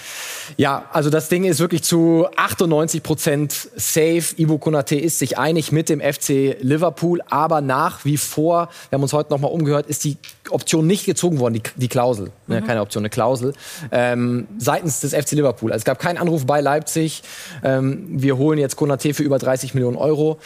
Ja, 0.57 0.85
also 0.91 1.11
das 1.11 1.29
Ding 1.29 1.43
ist 1.43 1.59
wirklich 1.59 1.83
zu 1.83 2.27
98 2.37 3.03
Prozent 3.03 3.53
safe. 3.75 4.23
Ivo 4.37 4.55
Konaté 4.55 4.95
ist 4.95 5.19
sich 5.19 5.37
einig 5.37 5.71
mit 5.71 5.89
dem 5.89 6.01
FC 6.01 6.57
Liverpool. 6.61 7.21
Aber 7.29 7.61
nach 7.61 8.03
wie 8.03 8.17
vor, 8.17 8.69
wir 8.89 8.97
haben 8.97 9.03
uns 9.03 9.13
heute 9.13 9.31
noch 9.31 9.39
mal 9.39 9.49
umgehört, 9.49 9.85
ist 9.85 10.03
die 10.03 10.17
Option 10.55 10.87
nicht 10.87 11.05
gezogen 11.05 11.39
worden, 11.39 11.53
die, 11.53 11.61
die 11.75 11.87
Klausel. 11.87 12.31
Ne, 12.47 12.61
mhm. 12.61 12.65
keine 12.65 12.81
Option, 12.81 13.01
eine 13.01 13.09
Klausel. 13.09 13.53
Ähm, 13.91 14.47
seitens 14.57 15.01
des 15.01 15.13
FC 15.13 15.33
Liverpool. 15.33 15.71
Also 15.71 15.81
es 15.81 15.85
gab 15.85 15.99
keinen 15.99 16.17
Anruf 16.17 16.45
bei 16.45 16.61
Leipzig. 16.61 17.21
Ähm, 17.63 18.05
wir 18.09 18.37
holen 18.37 18.57
jetzt 18.57 18.75
Konate 18.75 19.13
für 19.13 19.23
über 19.23 19.37
30 19.37 19.73
Millionen 19.75 19.97
Euro. 19.97 20.39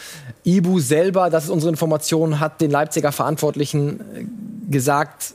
Ibu 0.44 0.80
selber, 0.80 1.30
das 1.30 1.44
ist 1.44 1.50
unsere 1.50 1.70
Information, 1.70 2.40
hat 2.40 2.60
den 2.60 2.70
Leipziger 2.70 3.12
Verantwortlichen 3.12 4.00
äh, 4.00 4.24
gesagt, 4.70 5.34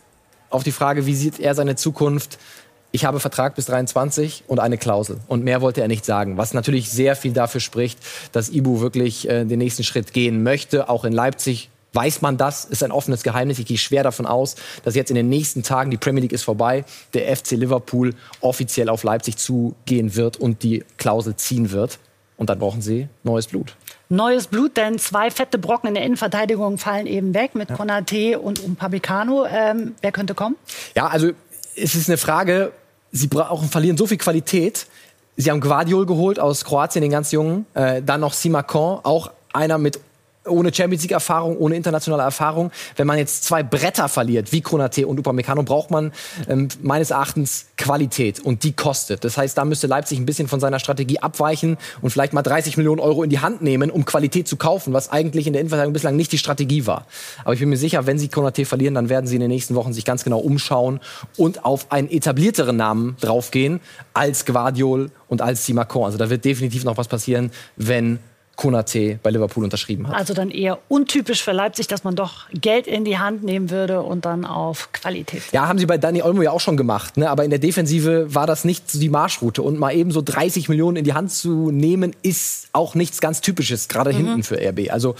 auf 0.49 0.63
die 0.63 0.71
Frage, 0.71 1.05
wie 1.05 1.15
sieht 1.15 1.39
er 1.39 1.55
seine 1.55 1.75
Zukunft, 1.75 2.37
ich 2.95 3.03
habe 3.03 3.19
Vertrag 3.19 3.55
bis 3.55 3.65
23 3.65 4.45
und 4.47 4.59
eine 4.59 4.77
Klausel. 4.77 5.17
Und 5.27 5.43
mehr 5.43 5.59
wollte 5.59 5.81
er 5.81 5.89
nicht 5.89 6.05
sagen. 6.05 6.37
Was 6.37 6.53
natürlich 6.53 6.89
sehr 6.89 7.17
viel 7.17 7.33
dafür 7.33 7.59
spricht, 7.59 7.99
dass 8.31 8.49
Ibu 8.49 8.79
wirklich 8.79 9.27
äh, 9.27 9.43
den 9.43 9.59
nächsten 9.59 9.83
Schritt 9.83 10.13
gehen 10.13 10.43
möchte, 10.43 10.87
auch 10.87 11.03
in 11.03 11.11
Leipzig 11.11 11.69
Weiß 11.95 12.21
man 12.21 12.37
das? 12.37 12.65
Ist 12.65 12.83
ein 12.83 12.91
offenes 12.91 13.23
Geheimnis. 13.23 13.59
Ich 13.59 13.65
gehe 13.65 13.77
schwer 13.77 14.03
davon 14.03 14.25
aus, 14.25 14.55
dass 14.83 14.95
jetzt 14.95 15.09
in 15.09 15.15
den 15.15 15.29
nächsten 15.29 15.63
Tagen, 15.63 15.91
die 15.91 15.97
Premier 15.97 16.21
League 16.21 16.33
ist 16.33 16.43
vorbei, 16.43 16.85
der 17.13 17.35
FC 17.35 17.51
Liverpool 17.51 18.13
offiziell 18.41 18.89
auf 18.89 19.03
Leipzig 19.03 19.37
zugehen 19.37 20.15
wird 20.15 20.37
und 20.37 20.63
die 20.63 20.83
Klausel 20.97 21.35
ziehen 21.35 21.71
wird. 21.71 21.99
Und 22.37 22.49
dann 22.49 22.59
brauchen 22.59 22.81
sie 22.81 23.07
neues 23.23 23.47
Blut. 23.47 23.75
Neues 24.09 24.47
Blut, 24.47 24.75
denn 24.75 24.99
zwei 24.99 25.31
fette 25.31 25.57
Brocken 25.57 25.87
in 25.87 25.95
der 25.95 26.03
Innenverteidigung 26.03 26.77
fallen 26.77 27.07
eben 27.07 27.33
weg 27.33 27.55
mit 27.55 27.69
ja. 27.69 27.75
Konate 27.75 28.39
und 28.39 28.61
Upamecano. 28.61 29.45
Ähm, 29.45 29.95
wer 30.01 30.11
könnte 30.11 30.35
kommen? 30.35 30.57
Ja, 30.95 31.07
also 31.07 31.31
es 31.75 31.95
ist 31.95 32.09
eine 32.09 32.17
Frage, 32.17 32.73
sie 33.11 33.27
brauchen, 33.27 33.69
verlieren 33.69 33.97
so 33.97 34.05
viel 34.05 34.17
Qualität 34.17 34.85
Sie 35.37 35.51
haben 35.51 35.59
Guardiol 35.59 36.05
geholt 36.05 36.39
aus 36.39 36.63
Kroatien, 36.63 37.01
den 37.01 37.11
ganz 37.11 37.31
jungen. 37.31 37.65
Äh, 37.73 38.01
dann 38.01 38.21
noch 38.21 38.33
Simakon, 38.33 38.99
auch 39.03 39.31
einer 39.51 39.77
mit 39.77 39.99
ohne 40.45 40.73
Champions 40.73 41.03
League 41.03 41.11
Erfahrung, 41.11 41.57
ohne 41.57 41.75
internationale 41.75 42.23
Erfahrung. 42.23 42.71
Wenn 42.95 43.07
man 43.07 43.17
jetzt 43.17 43.43
zwei 43.43 43.63
Bretter 43.63 44.09
verliert, 44.09 44.51
wie 44.51 44.61
Konate 44.61 45.07
und 45.07 45.19
Upamecano, 45.19 45.63
braucht 45.63 45.91
man 45.91 46.11
ähm, 46.47 46.67
meines 46.81 47.11
Erachtens 47.11 47.67
Qualität 47.77 48.39
und 48.39 48.63
die 48.63 48.73
kostet. 48.73 49.23
Das 49.23 49.37
heißt, 49.37 49.57
da 49.57 49.65
müsste 49.65 49.87
Leipzig 49.87 50.19
ein 50.19 50.25
bisschen 50.25 50.47
von 50.47 50.59
seiner 50.59 50.79
Strategie 50.79 51.19
abweichen 51.19 51.77
und 52.01 52.09
vielleicht 52.09 52.33
mal 52.33 52.41
30 52.41 52.77
Millionen 52.77 52.99
Euro 52.99 53.23
in 53.23 53.29
die 53.29 53.39
Hand 53.39 53.61
nehmen, 53.61 53.89
um 53.89 54.05
Qualität 54.05 54.47
zu 54.47 54.57
kaufen, 54.57 54.93
was 54.93 55.11
eigentlich 55.11 55.47
in 55.47 55.53
der 55.53 55.61
Innenverteidigung 55.61 55.93
bislang 55.93 56.15
nicht 56.15 56.31
die 56.31 56.37
Strategie 56.37 56.85
war. 56.85 57.05
Aber 57.43 57.53
ich 57.53 57.59
bin 57.59 57.69
mir 57.69 57.77
sicher, 57.77 58.05
wenn 58.05 58.19
sie 58.19 58.27
Konate 58.27 58.65
verlieren, 58.65 58.95
dann 58.95 59.09
werden 59.09 59.27
sie 59.27 59.35
in 59.35 59.41
den 59.41 59.51
nächsten 59.51 59.75
Wochen 59.75 59.93
sich 59.93 60.05
ganz 60.05 60.23
genau 60.23 60.39
umschauen 60.39 60.99
und 61.37 61.65
auf 61.65 61.91
einen 61.91 62.09
etablierteren 62.09 62.77
Namen 62.77 63.17
draufgehen 63.19 63.79
als 64.13 64.45
Guardiol 64.45 65.11
und 65.27 65.41
als 65.41 65.65
Simacon. 65.65 66.05
Also 66.05 66.17
da 66.17 66.29
wird 66.29 66.45
definitiv 66.45 66.83
noch 66.83 66.97
was 66.97 67.07
passieren, 67.07 67.51
wenn 67.75 68.19
Konate 68.55 69.19
bei 69.21 69.31
Liverpool 69.31 69.63
unterschrieben 69.63 70.07
hat. 70.07 70.15
Also 70.15 70.33
dann 70.33 70.49
eher 70.49 70.79
untypisch 70.87 71.43
für 71.43 71.51
Leipzig, 71.51 71.87
dass 71.87 72.03
man 72.03 72.15
doch 72.15 72.49
Geld 72.51 72.87
in 72.87 73.03
die 73.03 73.17
Hand 73.17 73.43
nehmen 73.43 73.69
würde 73.69 74.01
und 74.01 74.25
dann 74.25 74.45
auf 74.45 74.91
Qualität. 74.91 75.43
Ja, 75.51 75.67
haben 75.67 75.79
sie 75.79 75.85
bei 75.85 75.97
Dani 75.97 76.21
Olmo 76.21 76.41
ja 76.41 76.51
auch 76.51 76.59
schon 76.59 76.77
gemacht. 76.77 77.17
Ne? 77.17 77.29
Aber 77.29 77.43
in 77.43 77.49
der 77.49 77.59
Defensive 77.59 78.33
war 78.33 78.47
das 78.47 78.63
nicht 78.65 78.93
die 78.93 79.09
Marschroute. 79.09 79.61
Und 79.61 79.77
mal 79.77 79.93
eben 79.93 80.11
so 80.11 80.21
30 80.21 80.69
Millionen 80.69 80.97
in 80.97 81.03
die 81.03 81.13
Hand 81.13 81.31
zu 81.31 81.71
nehmen, 81.71 82.15
ist 82.21 82.67
auch 82.71 82.95
nichts 82.95 83.21
ganz 83.21 83.41
Typisches, 83.41 83.87
gerade 83.87 84.13
mhm. 84.13 84.17
hinten 84.17 84.43
für 84.43 84.57
RB. 84.57 84.91
Also 84.91 85.15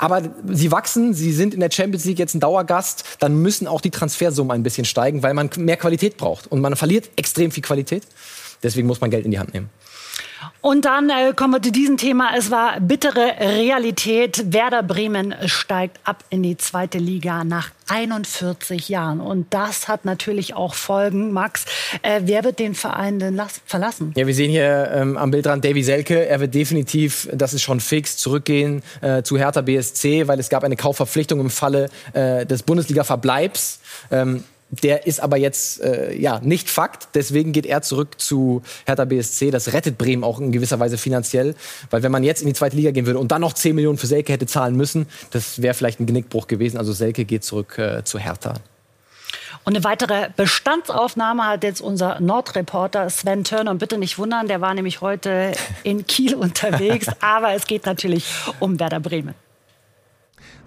aber 0.00 0.22
sie 0.48 0.72
wachsen, 0.72 1.12
sie 1.12 1.30
sind 1.30 1.52
in 1.52 1.60
der 1.60 1.70
Champions 1.70 2.06
League 2.06 2.18
jetzt 2.18 2.34
ein 2.34 2.40
Dauergast, 2.40 3.04
dann 3.18 3.42
müssen 3.42 3.66
auch 3.66 3.82
die 3.82 3.90
Transfersummen 3.90 4.50
ein 4.52 4.62
bisschen 4.62 4.86
steigen, 4.86 5.22
weil 5.22 5.34
man 5.34 5.50
mehr 5.58 5.76
Qualität 5.76 6.16
braucht. 6.16 6.46
Und 6.46 6.62
man 6.62 6.74
verliert 6.74 7.10
extrem 7.16 7.50
viel 7.50 7.62
Qualität. 7.62 8.04
Deswegen 8.62 8.86
muss 8.86 9.02
man 9.02 9.10
Geld 9.10 9.26
in 9.26 9.30
die 9.30 9.38
Hand 9.38 9.52
nehmen. 9.52 9.68
Und 10.60 10.84
dann 10.84 11.08
äh, 11.08 11.32
kommen 11.34 11.54
wir 11.54 11.62
zu 11.62 11.72
diesem 11.72 11.96
Thema. 11.96 12.30
Es 12.36 12.50
war 12.50 12.80
bittere 12.80 13.34
Realität. 13.40 14.52
Werder 14.52 14.82
Bremen 14.82 15.34
steigt 15.46 15.98
ab 16.04 16.24
in 16.28 16.42
die 16.42 16.56
zweite 16.56 16.98
Liga 16.98 17.44
nach 17.44 17.70
41 17.88 18.88
Jahren. 18.88 19.20
Und 19.20 19.52
das 19.54 19.88
hat 19.88 20.04
natürlich 20.04 20.54
auch 20.54 20.74
Folgen. 20.74 21.32
Max, 21.32 21.64
äh, 22.02 22.20
wer 22.24 22.44
wird 22.44 22.58
den 22.58 22.74
Verein 22.74 23.18
denn 23.18 23.40
verlassen? 23.66 24.12
Ja, 24.16 24.26
wir 24.26 24.34
sehen 24.34 24.50
hier 24.50 24.90
ähm, 24.94 25.16
am 25.16 25.30
Bildrand 25.30 25.64
Davy 25.64 25.82
Selke. 25.82 26.26
Er 26.26 26.40
wird 26.40 26.54
definitiv, 26.54 27.28
das 27.32 27.54
ist 27.54 27.62
schon 27.62 27.80
fix, 27.80 28.16
zurückgehen 28.16 28.82
äh, 29.00 29.22
zu 29.22 29.38
Hertha 29.38 29.62
BSC, 29.62 30.28
weil 30.28 30.38
es 30.38 30.48
gab 30.50 30.62
eine 30.62 30.76
Kaufverpflichtung 30.76 31.40
im 31.40 31.50
Falle 31.50 31.88
äh, 32.12 32.44
des 32.44 32.62
Bundesliga-Verbleibs. 32.62 33.80
Ähm, 34.10 34.44
der 34.70 35.06
ist 35.06 35.20
aber 35.20 35.36
jetzt 35.36 35.80
äh, 35.80 36.16
ja 36.16 36.40
nicht 36.40 36.70
Fakt. 36.70 37.08
Deswegen 37.14 37.52
geht 37.52 37.66
er 37.66 37.82
zurück 37.82 38.20
zu 38.20 38.62
Hertha 38.86 39.04
BSC. 39.04 39.50
Das 39.50 39.72
rettet 39.72 39.98
Bremen 39.98 40.22
auch 40.22 40.38
in 40.40 40.52
gewisser 40.52 40.78
Weise 40.78 40.96
finanziell. 40.96 41.54
Weil 41.90 42.02
wenn 42.02 42.12
man 42.12 42.22
jetzt 42.22 42.42
in 42.42 42.48
die 42.48 42.54
zweite 42.54 42.76
Liga 42.76 42.90
gehen 42.92 43.06
würde 43.06 43.18
und 43.18 43.32
dann 43.32 43.40
noch 43.40 43.52
10 43.52 43.74
Millionen 43.74 43.98
für 43.98 44.06
Selke 44.06 44.32
hätte 44.32 44.46
zahlen 44.46 44.76
müssen, 44.76 45.06
das 45.32 45.60
wäre 45.60 45.74
vielleicht 45.74 46.00
ein 46.00 46.06
Genickbruch 46.06 46.46
gewesen. 46.46 46.78
Also 46.78 46.92
Selke 46.92 47.24
geht 47.24 47.44
zurück 47.44 47.78
äh, 47.78 48.04
zu 48.04 48.18
Hertha. 48.18 48.54
Und 49.64 49.76
eine 49.76 49.84
weitere 49.84 50.30
Bestandsaufnahme 50.36 51.46
hat 51.46 51.64
jetzt 51.64 51.80
unser 51.80 52.20
Nordreporter 52.20 53.10
Sven 53.10 53.44
Turner. 53.44 53.72
Und 53.72 53.78
bitte 53.78 53.98
nicht 53.98 54.18
wundern, 54.18 54.48
der 54.48 54.60
war 54.60 54.72
nämlich 54.74 55.00
heute 55.00 55.52
in 55.82 56.06
Kiel 56.06 56.34
unterwegs. 56.36 57.08
Aber 57.20 57.54
es 57.54 57.66
geht 57.66 57.86
natürlich 57.86 58.24
um 58.60 58.78
Werder 58.78 59.00
Bremen. 59.00 59.34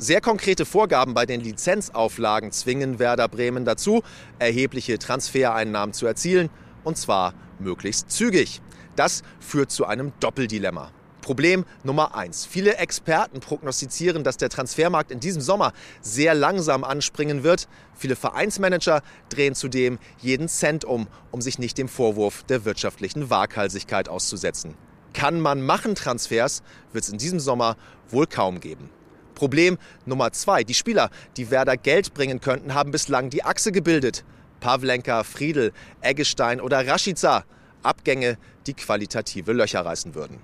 Sehr 0.03 0.19
konkrete 0.19 0.65
Vorgaben 0.65 1.13
bei 1.13 1.25
den 1.25 1.39
Lizenzauflagen 1.39 2.51
zwingen 2.51 2.99
Werder 2.99 3.29
Bremen 3.29 3.63
dazu, 3.63 4.03
erhebliche 4.37 4.99
Transfereinnahmen 4.99 5.93
zu 5.93 6.05
erzielen, 6.05 6.49
und 6.83 6.97
zwar 6.97 7.33
möglichst 7.57 8.11
zügig. 8.11 8.61
Das 8.97 9.21
führt 9.39 9.71
zu 9.71 9.85
einem 9.85 10.11
Doppeldilemma. 10.19 10.91
Problem 11.21 11.63
Nummer 11.85 12.15
eins. 12.15 12.45
Viele 12.45 12.75
Experten 12.75 13.39
prognostizieren, 13.39 14.25
dass 14.25 14.35
der 14.35 14.49
Transfermarkt 14.49 15.09
in 15.09 15.21
diesem 15.21 15.41
Sommer 15.41 15.71
sehr 16.01 16.33
langsam 16.35 16.83
anspringen 16.83 17.43
wird. 17.43 17.69
Viele 17.95 18.17
Vereinsmanager 18.17 19.03
drehen 19.29 19.55
zudem 19.55 19.99
jeden 20.19 20.49
Cent 20.49 20.83
um, 20.83 21.07
um 21.31 21.39
sich 21.39 21.59
nicht 21.59 21.77
dem 21.77 21.87
Vorwurf 21.87 22.43
der 22.43 22.65
wirtschaftlichen 22.65 23.29
Waghalsigkeit 23.29 24.09
auszusetzen. 24.09 24.75
Kann 25.13 25.39
man 25.39 25.61
machen 25.61 25.95
Transfers, 25.95 26.61
wird 26.91 27.05
es 27.05 27.09
in 27.09 27.19
diesem 27.19 27.39
Sommer 27.39 27.77
wohl 28.09 28.27
kaum 28.27 28.59
geben. 28.59 28.89
Problem 29.33 29.77
Nummer 30.05 30.31
zwei. 30.31 30.63
Die 30.63 30.73
Spieler, 30.73 31.09
die 31.37 31.51
Werder 31.51 31.77
Geld 31.77 32.13
bringen 32.13 32.41
könnten, 32.41 32.73
haben 32.73 32.91
bislang 32.91 33.29
die 33.29 33.43
Achse 33.43 33.71
gebildet. 33.71 34.23
Pavlenka, 34.59 35.23
Friedel, 35.23 35.73
Eggestein 36.01 36.61
oder 36.61 36.87
Rashica. 36.87 37.43
Abgänge, 37.83 38.37
die 38.65 38.73
qualitative 38.73 39.51
Löcher 39.51 39.85
reißen 39.85 40.15
würden. 40.15 40.39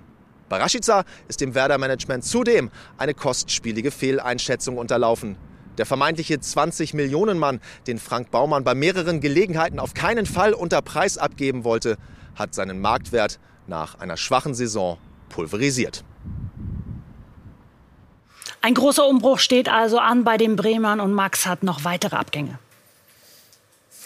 Bei 0.50 0.58
Rashica 0.58 1.04
ist 1.28 1.40
dem 1.40 1.54
Werder-Management 1.54 2.24
zudem 2.24 2.70
eine 2.98 3.14
kostspielige 3.14 3.90
Fehleinschätzung 3.90 4.76
unterlaufen. 4.76 5.36
Der 5.78 5.86
vermeintliche 5.86 6.34
20-Millionen-Mann, 6.34 7.60
den 7.86 7.98
Frank 7.98 8.30
Baumann 8.30 8.64
bei 8.64 8.74
mehreren 8.74 9.20
Gelegenheiten 9.20 9.78
auf 9.78 9.94
keinen 9.94 10.26
Fall 10.26 10.52
unter 10.52 10.82
Preis 10.82 11.16
abgeben 11.16 11.64
wollte, 11.64 11.96
hat 12.34 12.54
seinen 12.54 12.80
Marktwert 12.80 13.38
nach 13.66 13.94
einer 14.00 14.16
schwachen 14.16 14.54
Saison 14.54 14.98
pulverisiert. 15.28 16.04
Ein 18.62 18.74
großer 18.74 19.06
Umbruch 19.06 19.38
steht 19.38 19.70
also 19.70 19.98
an 19.98 20.24
bei 20.24 20.36
den 20.36 20.56
Bremern 20.56 21.00
und 21.00 21.14
Max 21.14 21.46
hat 21.46 21.62
noch 21.62 21.84
weitere 21.84 22.16
Abgänge. 22.16 22.58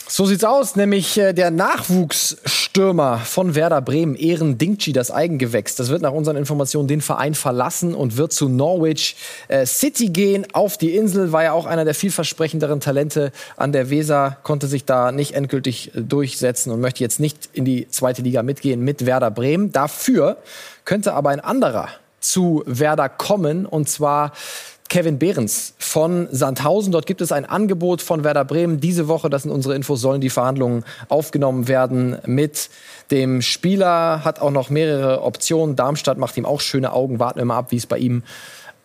So 0.06 0.26
sieht's 0.26 0.44
aus, 0.44 0.76
nämlich 0.76 1.18
äh, 1.18 1.32
der 1.32 1.50
Nachwuchsstürmer 1.50 3.18
von 3.18 3.54
Werder 3.54 3.80
Bremen, 3.80 4.14
Ehren 4.14 4.58
Dingchi, 4.58 4.92
das 4.92 5.10
Eigengewächs. 5.10 5.76
Das 5.76 5.88
wird 5.88 6.02
nach 6.02 6.12
unseren 6.12 6.36
Informationen 6.36 6.88
den 6.88 7.00
Verein 7.00 7.34
verlassen 7.34 7.94
und 7.94 8.18
wird 8.18 8.32
zu 8.32 8.50
Norwich 8.50 9.16
äh, 9.48 9.64
City 9.64 10.10
gehen. 10.10 10.46
Auf 10.52 10.76
die 10.76 10.94
Insel 10.94 11.32
war 11.32 11.42
ja 11.42 11.52
auch 11.52 11.64
einer 11.64 11.86
der 11.86 11.94
vielversprechenderen 11.94 12.80
Talente 12.80 13.32
an 13.56 13.72
der 13.72 13.88
Weser, 13.88 14.36
konnte 14.42 14.66
sich 14.66 14.84
da 14.84 15.10
nicht 15.10 15.34
endgültig 15.34 15.94
äh, 15.96 16.02
durchsetzen 16.02 16.70
und 16.70 16.80
möchte 16.80 17.02
jetzt 17.02 17.18
nicht 17.18 17.48
in 17.54 17.64
die 17.64 17.88
zweite 17.88 18.20
Liga 18.20 18.42
mitgehen 18.42 18.82
mit 18.82 19.06
Werder 19.06 19.30
Bremen. 19.30 19.72
Dafür 19.72 20.36
könnte 20.84 21.14
aber 21.14 21.30
ein 21.30 21.40
anderer 21.40 21.88
zu 22.24 22.62
Werder 22.66 23.08
kommen. 23.08 23.66
Und 23.66 23.88
zwar 23.88 24.32
Kevin 24.88 25.18
Behrens 25.18 25.74
von 25.78 26.28
Sandhausen. 26.30 26.92
Dort 26.92 27.06
gibt 27.06 27.20
es 27.20 27.32
ein 27.32 27.44
Angebot 27.44 28.02
von 28.02 28.24
Werder 28.24 28.44
Bremen. 28.44 28.80
Diese 28.80 29.08
Woche, 29.08 29.30
das 29.30 29.42
sind 29.42 29.50
unsere 29.50 29.74
Infos, 29.74 30.00
sollen 30.00 30.20
die 30.20 30.30
Verhandlungen 30.30 30.84
aufgenommen 31.08 31.68
werden 31.68 32.18
mit 32.26 32.70
dem 33.10 33.42
Spieler. 33.42 34.24
Hat 34.24 34.40
auch 34.40 34.50
noch 34.50 34.70
mehrere 34.70 35.22
Optionen. 35.22 35.76
Darmstadt 35.76 36.18
macht 36.18 36.36
ihm 36.36 36.46
auch 36.46 36.60
schöne 36.60 36.92
Augen. 36.92 37.18
Warten 37.18 37.38
wir 37.38 37.44
mal 37.44 37.58
ab, 37.58 37.70
wie 37.70 37.76
es 37.76 37.86
bei 37.86 37.98
ihm 37.98 38.22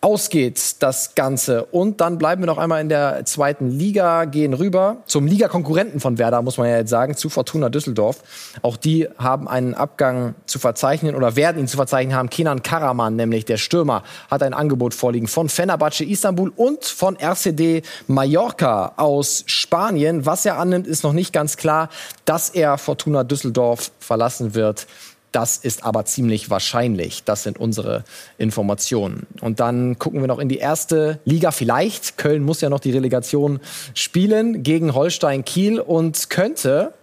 ausgeht, 0.00 0.76
das 0.78 1.14
Ganze. 1.14 1.64
Und 1.64 2.00
dann 2.00 2.16
bleiben 2.16 2.42
wir 2.42 2.46
noch 2.46 2.58
einmal 2.58 2.80
in 2.80 2.88
der 2.88 3.24
zweiten 3.26 3.68
Liga, 3.70 4.24
gehen 4.24 4.54
rüber 4.54 4.98
zum 5.04 5.26
Ligakonkurrenten 5.26 6.00
von 6.00 6.16
Werder, 6.16 6.40
muss 6.40 6.56
man 6.56 6.68
ja 6.68 6.78
jetzt 6.78 6.90
sagen, 6.90 7.16
zu 7.16 7.28
Fortuna 7.28 7.68
Düsseldorf. 7.68 8.22
Auch 8.62 8.78
die 8.78 9.08
haben 9.18 9.46
einen 9.46 9.74
Abgang 9.74 10.34
zu 10.46 10.58
verzeichnen 10.58 11.14
oder 11.14 11.36
werden 11.36 11.58
ihn 11.58 11.68
zu 11.68 11.76
verzeichnen 11.76 12.16
haben. 12.16 12.30
Kenan 12.30 12.62
Karaman, 12.62 13.16
nämlich 13.16 13.44
der 13.44 13.58
Stürmer, 13.58 14.02
hat 14.30 14.42
ein 14.42 14.54
Angebot 14.54 14.94
vorliegen 14.94 15.28
von 15.28 15.50
Fenerbahce 15.50 16.04
Istanbul 16.04 16.50
und 16.56 16.84
von 16.84 17.16
RCD 17.16 17.82
Mallorca 18.06 18.94
aus 18.96 19.44
Spanien. 19.46 20.24
Was 20.24 20.46
er 20.46 20.58
annimmt, 20.58 20.86
ist 20.86 21.04
noch 21.04 21.12
nicht 21.12 21.32
ganz 21.32 21.58
klar, 21.58 21.90
dass 22.24 22.48
er 22.48 22.78
Fortuna 22.78 23.22
Düsseldorf 23.22 23.90
verlassen 23.98 24.54
wird. 24.54 24.86
Das 25.32 25.56
ist 25.58 25.84
aber 25.84 26.04
ziemlich 26.04 26.50
wahrscheinlich. 26.50 27.22
Das 27.24 27.44
sind 27.44 27.58
unsere 27.58 28.04
Informationen. 28.38 29.26
Und 29.40 29.60
dann 29.60 29.98
gucken 29.98 30.20
wir 30.20 30.26
noch 30.26 30.40
in 30.40 30.48
die 30.48 30.58
erste 30.58 31.20
Liga. 31.24 31.52
Vielleicht. 31.52 32.18
Köln 32.18 32.42
muss 32.42 32.60
ja 32.60 32.68
noch 32.68 32.80
die 32.80 32.90
Relegation 32.90 33.60
spielen 33.94 34.62
gegen 34.62 34.94
Holstein 34.94 35.44
Kiel 35.44 35.78
und 35.78 36.30
könnte 36.30 36.94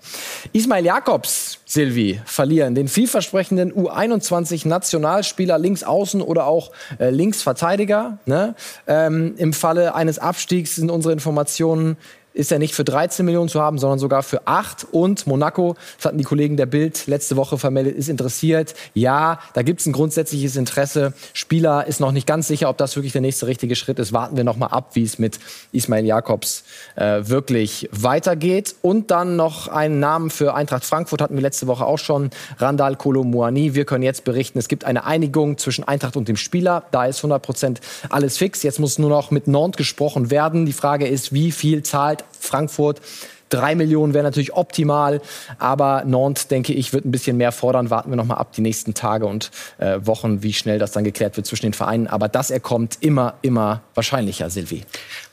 Ismail 0.52 0.86
Jakobs, 0.86 1.60
Silvi, 1.66 2.20
verlieren. 2.26 2.76
Den 2.76 2.88
vielversprechenden 2.88 3.74
U21-Nationalspieler 3.74 5.58
links 5.58 5.84
außen 5.84 6.22
oder 6.22 6.48
auch 6.48 6.72
äh, 7.00 7.10
Linksverteidiger. 7.10 8.20
Ne? 8.26 8.56
Ähm, 8.88 9.36
Im 9.38 9.54
Falle 9.54 9.96
eines 9.96 10.20
Abstiegs 10.20 10.76
sind 10.76 10.92
unsere 10.92 11.14
Informationen 11.14 11.98
ist 12.38 12.52
er 12.52 12.60
nicht 12.60 12.76
für 12.76 12.84
13 12.84 13.26
Millionen 13.26 13.50
zu 13.50 13.60
haben, 13.60 13.80
sondern 13.80 13.98
sogar 13.98 14.22
für 14.22 14.46
8. 14.46 14.88
Und 14.92 15.26
Monaco, 15.26 15.76
das 15.98 16.06
hatten 16.06 16.20
die 16.20 16.24
Kollegen 16.24 16.56
der 16.56 16.68
Bild 16.68 17.08
letzte 17.08 17.36
Woche 17.36 17.58
vermeldet, 17.58 17.96
ist 17.96 18.10
interessiert. 18.10 18.76
Ja, 18.94 19.40
da 19.54 19.64
gibt 19.64 19.82
es 19.82 19.88
ein 19.88 19.92
grundsätzliches 19.92 20.56
Interesse. 20.56 21.14
Spieler 21.34 21.88
ist 21.88 22.00
noch 22.00 22.12
nicht 22.12 22.28
ganz 22.28 22.48
sicher, 22.48 22.70
ob 22.70 22.78
das 22.78 22.96
wirklich 22.96 23.14
der 23.14 23.22
nächste 23.22 23.48
richtige 23.48 23.76
Schritt 23.76 23.98
ist. 23.98 24.14
Warten 24.14 24.38
wir 24.38 24.44
noch 24.44 24.56
mal 24.58 24.68
ab, 24.68 24.92
wie 24.94 25.04
es 25.04 25.18
mit 25.18 25.40
Ismail 25.72 26.06
Jakobs 26.06 26.64
äh, 26.96 27.22
wirklich 27.24 27.90
weitergeht. 27.92 28.76
Und 28.84 29.10
dann 29.10 29.36
noch 29.36 29.68
einen 29.68 30.00
Namen 30.00 30.30
für 30.30 30.54
Eintracht 30.54 30.86
Frankfurt 30.86 31.22
hatten 31.22 31.36
wir 31.36 31.42
letzte 31.42 31.66
Woche 31.66 31.86
auch 31.86 32.00
schon. 32.00 32.30
Randall 32.60 32.96
Kolomuani. 32.96 33.74
Wir 33.74 33.86
können 33.86 34.04
jetzt 34.04 34.24
berichten, 34.24 34.60
es 34.60 34.68
gibt 34.68 34.86
eine 34.86 35.06
Einigung 35.06 35.58
zwischen 35.58 35.84
Eintracht 35.84 36.16
und 36.16 36.28
dem 36.28 36.38
Spieler. 36.38 36.84
Da 36.92 37.06
ist 37.06 37.18
100 37.18 37.42
Prozent 37.42 37.82
alles 38.10 38.38
fix. 38.38 38.62
Jetzt 38.62 38.80
muss 38.80 39.00
nur 39.00 39.10
noch 39.10 39.32
mit 39.32 39.48
Nantes 39.48 39.78
gesprochen 39.78 40.30
werden. 40.30 40.68
Die 40.68 40.74
Frage 40.74 41.08
ist, 41.08 41.34
wie 41.34 41.52
viel 41.52 41.82
zahlt 41.82 42.27
Frankfurt 42.40 43.02
Drei 43.50 43.76
Millionen 43.76 44.14
wäre 44.14 44.26
natürlich 44.26 44.54
optimal, 44.54 45.22
aber 45.58 46.04
Nantes, 46.06 46.48
denke 46.48 46.74
ich, 46.74 46.92
wird 46.92 47.06
ein 47.06 47.12
bisschen 47.12 47.38
mehr 47.38 47.54
fordern. 47.54 47.90
Warten 47.90 48.10
wir 48.10 48.18
noch 48.18 48.26
mal 48.26 48.36
ab 48.36 48.52
die 48.52 48.62
nächsten 48.62 48.94
Tage 48.94 49.26
und 49.26 49.52
äh, 49.78 50.00
Wochen, 50.02 50.44
wie 50.44 50.52
schnell 50.52 50.80
das 50.80 50.92
dann 50.92 51.06
geklärt 51.06 51.38
wird 51.38 51.48
zwischen 51.48 51.68
den 51.68 51.74
Vereinen. 51.74 52.08
Aber 52.08 52.28
dass 52.28 52.52
er 52.52 52.60
kommt, 52.60 52.98
immer, 53.00 53.36
immer 53.42 53.82
wahrscheinlicher, 53.96 54.50
Silvi. 54.50 54.84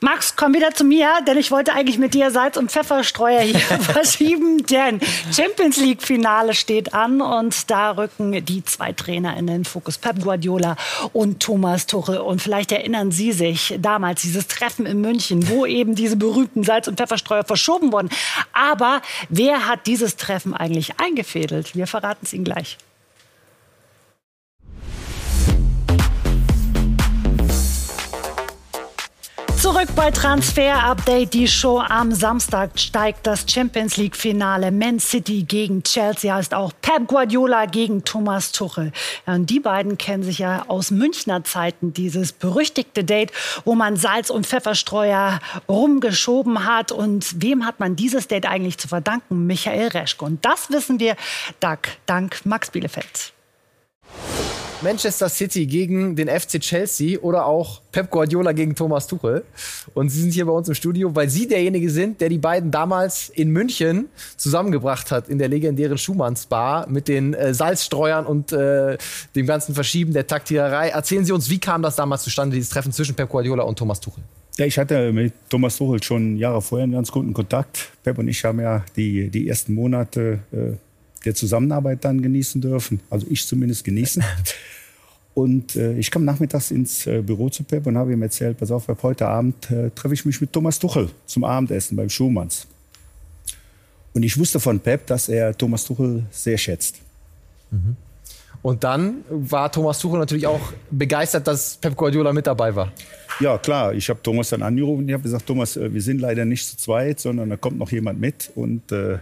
Max, 0.05 0.37
komm 0.37 0.53
wieder 0.53 0.75
zu 0.75 0.85
mir, 0.85 1.09
denn 1.27 1.39
ich 1.39 1.51
wollte 1.51 1.73
eigentlich 1.73 1.97
mit 1.97 2.13
dir 2.13 2.31
Salz- 2.31 2.59
und 2.59 2.71
Pfefferstreuer 2.71 3.41
hier 3.41 3.59
verschieben, 3.81 4.67
denn 4.67 5.01
Champions 5.33 5.79
League-Finale 5.79 6.53
steht 6.53 6.93
an 6.93 7.23
und 7.23 7.71
da 7.71 7.93
rücken 7.93 8.45
die 8.45 8.63
zwei 8.65 8.93
Trainer 8.93 9.35
in 9.39 9.47
den 9.47 9.65
Fokus, 9.65 9.97
Pep 9.97 10.23
Guardiola 10.23 10.77
und 11.15 11.41
Thomas 11.41 11.87
Tuchel. 11.87 12.19
Und 12.19 12.43
vielleicht 12.43 12.71
erinnern 12.71 13.13
Sie 13.13 13.33
sich 13.33 13.77
damals 13.79 14.21
dieses 14.21 14.47
Treffen 14.47 14.85
in 14.85 15.01
München, 15.01 15.49
wo 15.49 15.65
eben 15.65 15.95
diese 15.95 16.17
berühmten 16.17 16.65
Salz- 16.65 16.87
und 16.87 16.99
Pfefferstreuer 16.99 17.45
verschoben 17.45 17.91
wurden. 17.91 18.11
Aber 18.53 19.01
wer 19.31 19.67
hat 19.67 19.87
dieses 19.87 20.17
Treffen 20.17 20.53
eigentlich 20.53 21.01
eingefädelt? 21.01 21.75
Wir 21.75 21.87
verraten 21.87 22.27
es 22.27 22.35
Ihnen 22.35 22.45
gleich. 22.45 22.77
Zurück 29.65 29.89
bei 29.97 30.11
Transfer 30.11 30.85
Update, 30.85 31.33
die 31.33 31.49
Show 31.49 31.79
am 31.79 32.13
Samstag 32.13 32.79
steigt 32.79 33.27
das 33.27 33.47
Champions 33.51 33.97
League 33.97 34.15
Finale. 34.15 34.71
Man 34.71 35.01
City 35.01 35.43
gegen 35.43 35.83
Chelsea 35.83 36.35
heißt 36.35 36.53
auch 36.53 36.71
Pep 36.83 37.07
Guardiola 37.07 37.65
gegen 37.65 38.05
Thomas 38.05 38.53
Tuchel. 38.53 38.93
Und 39.25 39.49
die 39.49 39.61
beiden 39.61 39.97
kennen 39.97 40.23
sich 40.23 40.41
ja 40.41 40.67
aus 40.69 40.91
Münchner 40.91 41.45
Zeiten, 41.45 41.95
dieses 41.95 42.33
berüchtigte 42.33 43.05
Date, 43.05 43.33
wo 43.65 43.75
man 43.75 43.97
Salz- 43.97 44.29
und 44.29 44.47
Pfefferstreuer 44.47 45.41
rumgeschoben 45.67 46.67
hat. 46.67 46.93
Und 46.93 47.41
wem 47.43 47.65
hat 47.65 47.81
man 47.81 47.97
dieses 47.97 48.29
Date 48.29 48.45
eigentlich 48.45 48.77
zu 48.77 48.89
verdanken? 48.89 49.47
Michael 49.47 49.89
Reschke. 49.89 50.27
Und 50.27 50.45
das 50.45 50.71
wissen 50.73 51.01
wir 51.01 51.17
dank, 51.61 51.89
dank 52.05 52.45
Max 52.45 52.71
Bielefeld. 52.71 53.33
Manchester 54.83 55.29
City 55.29 55.67
gegen 55.67 56.17
den 56.17 56.29
FC 56.29 56.61
Chelsea 56.61 57.19
oder 57.21 57.47
auch 57.47 57.81
Pep 57.93 58.11
Guardiola 58.11 58.53
gegen 58.53 58.75
Thomas 58.75 59.07
Tuchel. 59.07 59.45
Und 59.95 60.11
Sie 60.11 60.21
sind 60.21 60.33
hier 60.33 60.47
bei 60.47 60.53
uns 60.53 60.69
im 60.69 60.75
Studio, 60.75 61.15
weil 61.15 61.29
Sie 61.29 61.47
derjenige 61.47 61.89
sind, 61.91 62.21
der 62.21 62.29
die 62.29 62.39
beiden 62.39 62.71
damals 62.71 63.31
in 63.31 63.51
München 63.51 64.09
zusammengebracht 64.37 65.11
hat 65.11 65.29
in 65.29 65.39
der 65.39 65.49
legendären 65.49 65.99
Schumanns 65.99 66.47
Bar 66.47 66.89
mit 66.89 67.09
den 67.09 67.35
äh, 67.35 67.55
Salzstreuern 67.55 68.27
und 68.27 68.53
äh, 68.53 68.99
dem 69.35 69.47
ganzen 69.47 69.75
Verschieben 69.75 70.13
der 70.13 70.27
Taktiererei. 70.27 70.89
Erzählen 70.89 71.25
Sie 71.25 71.33
uns, 71.33 71.49
wie 71.51 71.59
kam 71.59 71.83
das 71.83 71.97
damals 71.97 72.23
zustande, 72.23 72.55
dieses 72.55 72.71
Treffen 72.71 72.93
zwischen 72.93 73.15
Pep 73.15 73.29
Guardiola 73.29 73.63
und 73.65 73.79
Thomas 73.79 74.01
Tuchel? 74.01 74.23
Ja, 74.57 74.67
ich 74.67 74.79
hatte 74.79 75.13
mit 75.13 75.33
Thomas 75.49 75.77
Tuchel 75.77 76.03
schon 76.03 76.37
Jahre 76.37 76.63
vorher 76.63 76.85
einen 76.85 76.93
ganz 76.93 77.11
guten 77.11 77.33
Kontakt. 77.33 77.91
Pep 78.05 78.19
und 78.19 78.29
ich 78.29 78.45
haben 78.45 78.61
ja 78.61 78.85
die, 78.97 79.29
die 79.29 79.49
ersten 79.49 79.75
Monate 79.75 80.41
äh, 80.53 80.75
der 81.25 81.35
Zusammenarbeit 81.35 82.05
dann 82.05 82.23
genießen 82.23 82.61
dürfen. 82.61 83.01
Also 83.11 83.27
ich 83.31 83.47
zumindest 83.47 83.85
genießen. 83.85 84.23
Und 85.35 85.75
äh, 85.75 85.99
ich 85.99 86.11
kam 86.13 86.25
nachmittags 86.25 86.71
ins 86.71 87.07
äh, 87.07 87.21
Büro 87.21 87.49
zu 87.49 87.65
Pep 87.65 87.89
und 87.89 87.99
habe 87.99 88.13
ihm 88.13 88.23
erzählt, 88.23 88.57
pass 88.57 88.71
auf, 88.71 88.87
Pep, 88.87 89.03
heute 89.03 89.27
Abend 89.27 89.69
äh, 89.69 89.91
treffe 89.91 90.15
ich 90.15 90.25
mich 90.25 90.41
mit 90.41 90.53
Thomas 90.53 90.79
Tuchel 90.79 91.11
zum 91.27 91.43
Abendessen 91.43 91.97
beim 91.97 92.09
Schumanns. 92.09 92.69
Und 94.13 94.23
ich 94.23 94.39
wusste 94.39 94.61
von 94.61 94.79
Pep, 94.79 95.07
dass 95.09 95.29
er 95.29 95.57
Thomas 95.59 95.85
Tuchel 95.85 96.23
sehr 96.31 96.57
schätzt. 96.57 97.01
Mhm. 97.73 97.97
Und 98.63 98.85
dann 98.85 99.25
war 99.29 99.71
Thomas 99.71 99.99
Tuchel 99.99 100.21
natürlich 100.21 100.47
auch 100.47 100.73
begeistert, 100.91 101.49
dass 101.49 101.77
Pep 101.77 101.97
Guardiola 101.97 102.33
mit 102.33 102.47
dabei 102.47 102.75
war. 102.75 102.93
Ja, 103.41 103.59
klar. 103.59 103.93
Ich 103.93 104.09
habe 104.09 104.23
Thomas 104.23 104.51
dann 104.51 104.63
angerufen 104.63 105.01
und 105.01 105.09
ich 105.09 105.15
habe 105.15 105.25
gesagt, 105.25 105.47
Thomas, 105.47 105.77
äh, 105.77 105.93
wir 105.93 106.01
sind 106.01 106.21
leider 106.21 106.45
nicht 106.45 106.65
zu 106.67 106.77
zweit, 106.77 107.19
sondern 107.19 107.51
da 107.51 107.57
kommt 107.57 107.77
noch 107.77 107.91
jemand 107.91 108.21
mit. 108.21 108.53
Und 108.55 108.93
äh, 108.93 109.19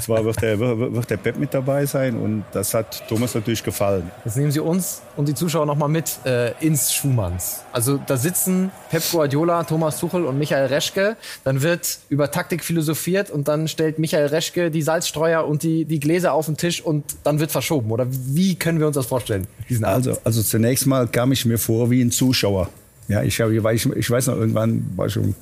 zwar 0.00 0.24
wird 0.24 0.40
der, 0.40 0.58
wird 0.58 1.10
der 1.10 1.16
Pep 1.16 1.36
mit 1.36 1.52
dabei 1.52 1.86
sein 1.86 2.16
und 2.16 2.44
das 2.52 2.74
hat 2.74 3.08
Thomas 3.08 3.34
natürlich 3.34 3.62
gefallen. 3.64 4.10
Jetzt 4.24 4.36
nehmen 4.36 4.52
Sie 4.52 4.60
uns 4.60 5.02
und 5.16 5.28
die 5.28 5.34
Zuschauer 5.34 5.66
noch 5.66 5.76
mal 5.76 5.88
mit 5.88 6.18
äh, 6.24 6.52
ins 6.64 6.92
Schumanns. 6.92 7.62
Also 7.72 7.98
da 8.06 8.16
sitzen 8.16 8.70
Pep 8.90 9.02
Guardiola, 9.10 9.64
Thomas 9.64 9.98
Tuchel 9.98 10.24
und 10.24 10.38
Michael 10.38 10.66
Reschke. 10.66 11.16
Dann 11.44 11.62
wird 11.62 11.98
über 12.08 12.30
Taktik 12.30 12.64
philosophiert 12.64 13.30
und 13.30 13.48
dann 13.48 13.68
stellt 13.68 13.98
Michael 13.98 14.26
Reschke 14.26 14.70
die 14.70 14.82
Salzstreuer 14.82 15.46
und 15.46 15.62
die, 15.62 15.84
die 15.84 16.00
Gläser 16.00 16.32
auf 16.32 16.46
den 16.46 16.56
Tisch 16.56 16.80
und 16.80 17.04
dann 17.24 17.40
wird 17.40 17.50
verschoben. 17.50 17.90
Oder 17.90 18.06
wie 18.08 18.54
können 18.54 18.78
wir 18.78 18.86
uns 18.86 18.94
das 18.94 19.06
vorstellen? 19.06 19.46
Also, 19.82 20.18
also 20.24 20.42
zunächst 20.42 20.86
mal 20.86 21.06
kam 21.08 21.32
ich 21.32 21.44
mir 21.44 21.58
vor 21.58 21.90
wie 21.90 22.02
ein 22.02 22.10
Zuschauer. 22.10 22.68
Ja, 23.08 23.22
ich, 23.22 23.40
hab, 23.40 23.50
ich, 23.50 23.86
ich 23.86 24.10
weiß 24.10 24.28
noch, 24.28 24.36
irgendwann 24.36 24.84
war 24.96 25.08
schon, 25.08 25.34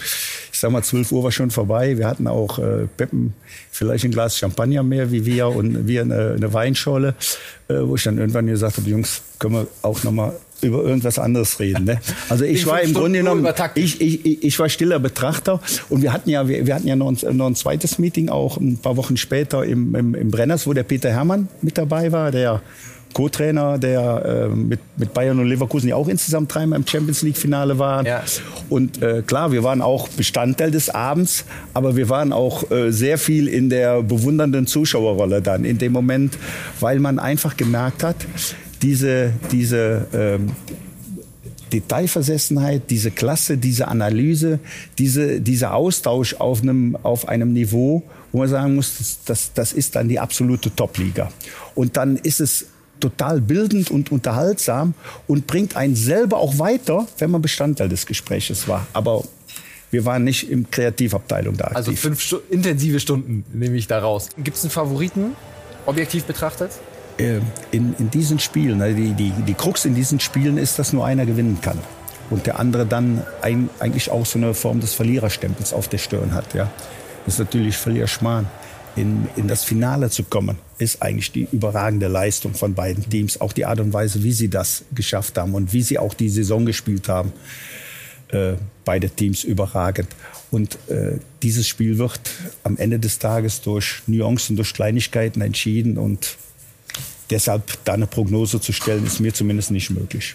ich 0.53 0.59
sag 0.59 0.71
mal, 0.71 0.83
12 0.83 1.13
Uhr 1.13 1.25
war 1.25 1.33
schon 1.33 1.51
vorbei. 1.51 1.99
Wir 1.99 2.07
hatten 2.07 2.27
auch 2.27 2.59
äh, 2.59 2.87
Peppen, 2.97 3.35
vielleicht 3.71 4.05
ein 4.05 4.11
Glas 4.11 4.39
Champagner 4.39 4.83
mehr 4.83 5.13
wie 5.13 5.27
wir 5.27 5.49
und 5.49 5.87
wir 5.87 6.03
eine, 6.03 6.35
eine 6.37 6.53
Weinschorle, 6.53 7.15
äh, 7.69 7.75
wo 7.81 7.97
ich 7.97 8.03
dann 8.05 8.17
irgendwann 8.17 8.47
gesagt 8.47 8.79
habe, 8.79 8.89
Jungs, 8.89 9.21
können 9.39 9.55
wir 9.55 9.67
auch 9.83 10.03
noch 10.03 10.13
mal 10.13 10.35
über 10.63 10.83
irgendwas 10.83 11.19
anderes 11.19 11.61
reden. 11.61 11.85
Ne? 11.85 12.01
Also 12.29 12.45
ich 12.45 12.67
war 12.67 12.81
im 12.81 12.95
Grunde 12.95 13.19
genommen, 13.19 13.47
ich, 13.75 14.01
ich, 14.01 14.43
ich 14.43 14.59
war 14.59 14.69
stiller 14.69 14.99
Betrachter 14.99 15.61
und 15.89 16.03
wir 16.03 16.13
hatten 16.13 16.31
ja, 16.31 16.49
wir, 16.49 16.67
wir 16.67 16.75
hatten 16.75 16.89
ja 16.89 16.97
noch 16.97 17.09
ein, 17.09 17.37
noch 17.37 17.47
ein 17.47 17.55
zweites 17.55 17.99
Meeting 17.99 18.29
auch 18.29 18.57
ein 18.57 18.79
paar 18.79 18.97
Wochen 18.97 19.17
später 19.17 19.65
im, 19.65 19.95
im, 19.95 20.15
im 20.15 20.31
Brenners, 20.31 20.67
wo 20.67 20.73
der 20.73 20.83
Peter 20.83 21.11
Hermann 21.11 21.49
mit 21.63 21.79
dabei 21.79 22.13
war, 22.13 22.31
der 22.31 22.63
Co-Trainer, 23.19 23.79
der 23.79 24.49
äh, 24.53 24.55
mit, 24.55 24.79
mit 24.97 25.13
Bayern 25.13 25.41
und 25.41 25.49
Leverkusen 25.49 25.89
ja 25.89 25.97
auch 25.97 26.07
insgesamt 26.07 26.55
dreimal 26.55 26.79
im 26.79 26.87
Champions 26.87 27.23
League-Finale 27.23 27.77
war. 27.77 28.07
Ja. 28.07 28.23
Und 28.69 29.03
äh, 29.03 29.23
klar, 29.27 29.51
wir 29.51 29.65
waren 29.65 29.83
auch 29.83 30.07
Bestandteil 30.11 30.71
des 30.71 30.89
Abends, 30.89 31.45
aber 31.75 31.97
wir 31.97 32.09
waren 32.09 32.33
auch 32.33 32.71
äh, 32.71 32.93
sehr 32.93 33.19
viel 33.19 33.49
in 33.49 33.71
der 33.71 34.05
bewundernden 34.05 34.69
Zuschauerrolle 34.69 35.43
dann 35.43 35.65
in 35.65 35.79
dem 35.79 35.91
Moment, 35.91 36.39
weil 36.79 37.01
man 37.01 37.19
einfach 37.19 37.57
gemerkt 37.57 38.05
hat, 38.05 38.15
diese, 38.83 39.33
diese 39.51 40.07
ähm, 40.15 40.53
Detailversessenheit, 41.73 42.83
diese 42.89 43.11
Klasse, 43.11 43.59
diese 43.59 43.89
Analyse, 43.89 44.61
diese, 44.97 45.41
dieser 45.41 45.75
Austausch 45.75 46.35
auf 46.35 46.63
einem, 46.63 46.95
auf 47.03 47.27
einem 47.27 47.53
Niveau, 47.53 48.05
wo 48.31 48.39
man 48.39 48.49
sagen 48.49 48.77
muss, 48.77 49.19
das, 49.25 49.53
das 49.55 49.73
ist 49.73 49.97
dann 49.97 50.09
die 50.09 50.21
absolute 50.21 50.73
Top-Liga. 50.73 51.33
Und 51.75 51.97
dann 51.97 52.17
ist 52.17 52.41
es 52.41 52.67
total 53.01 53.41
bildend 53.41 53.91
und 53.91 54.13
unterhaltsam 54.13 54.95
und 55.27 55.47
bringt 55.47 55.77
einen 55.77 55.97
selber 55.97 56.39
auch 56.39 56.59
weiter, 56.59 57.07
wenn 57.19 57.31
man 57.31 57.43
Bestandteil 57.43 57.89
des 57.89 58.07
Gespräches 58.07 58.69
war. 58.69 58.87
Aber 58.93 59.25
wir 59.91 60.05
waren 60.05 60.25
nicht 60.25 60.51
im 60.51 60.71
Kreativabteilung 60.71 61.57
da. 61.57 61.65
Also 61.65 61.91
aktiv. 61.91 62.05
Also 62.05 62.09
fünf 62.09 62.21
Stu 62.21 62.37
intensive 62.51 63.01
Stunden 63.01 63.45
nehme 63.53 63.77
ich 63.77 63.87
da 63.87 63.99
raus. 63.99 64.29
Gibt 64.39 64.57
es 64.57 64.65
einen 64.65 64.71
Favoriten, 64.71 65.33
objektiv 65.87 66.25
betrachtet? 66.25 66.73
Äh, 67.19 67.41
in, 67.71 67.95
in 67.99 68.11
diesen 68.11 68.39
Spielen, 68.39 68.81
also 68.83 68.97
die, 68.97 69.13
die, 69.13 69.33
die 69.47 69.55
Krux 69.55 69.85
in 69.85 69.95
diesen 69.95 70.21
Spielen 70.21 70.59
ist, 70.59 70.79
dass 70.79 70.93
nur 70.93 71.05
einer 71.07 71.27
gewinnen 71.27 71.59
kann. 71.61 71.79
Und 72.31 72.47
der 72.47 72.59
andere 72.59 72.85
dann 72.85 73.25
ein, 73.41 73.71
eigentlich 73.79 74.11
auch 74.11 74.27
so 74.27 74.39
eine 74.39 74.53
Form 74.53 74.81
des 74.81 74.93
Verliererstempels 74.93 75.73
auf 75.73 75.89
der 75.89 75.99
Stirn 75.99 76.35
hat. 76.35 76.53
Ja. 76.53 76.71
Das 77.25 77.35
ist 77.35 77.41
natürlich 77.41 77.77
völliger 77.77 78.07
Schmarrn 78.07 78.47
in, 78.99 79.29
in 79.37 79.47
das 79.47 79.65
Finale 79.65 80.11
zu 80.11 80.25
kommen, 80.25 80.59
ist 80.79 81.03
eigentlich 81.03 81.31
die 81.31 81.47
überragende 81.53 82.09
Leistung 82.09 82.55
von 82.55 82.75
beiden 82.75 83.09
Teams. 83.09 83.41
Auch 83.41 83.53
die 83.53 83.65
Art 83.65 83.79
und 83.81 83.93
Weise, 83.93 84.25
wie 84.25 84.33
sie 84.33 84.49
das 84.49 84.85
geschafft 84.95 85.39
haben 85.39 85.55
und 85.55 85.73
wie 85.73 85.83
sie 85.83 85.99
auch 85.99 86.15
die 86.15 86.29
Saison 86.29 86.67
gespielt 86.67 87.09
haben. 87.09 87.33
Äh, 88.29 88.55
beide 88.85 89.09
Teams 89.09 89.45
überragend. 89.45 90.09
Und 90.51 90.79
äh, 90.89 91.19
dieses 91.43 91.69
Spiel 91.69 91.99
wird 91.99 92.21
am 92.65 92.77
Ende 92.77 92.99
des 92.99 93.19
Tages 93.19 93.61
durch 93.61 94.03
Nuancen, 94.07 94.57
durch 94.57 94.75
Kleinigkeiten 94.75 95.41
entschieden. 95.43 95.97
Und 95.97 96.37
deshalb 97.31 97.63
da 97.85 97.95
eine 97.95 98.07
Prognose 98.07 98.61
zu 98.61 98.73
stellen, 98.73 99.07
ist 99.07 99.21
mir 99.21 99.33
zumindest 99.33 99.71
nicht 99.71 99.91
möglich. 99.91 100.35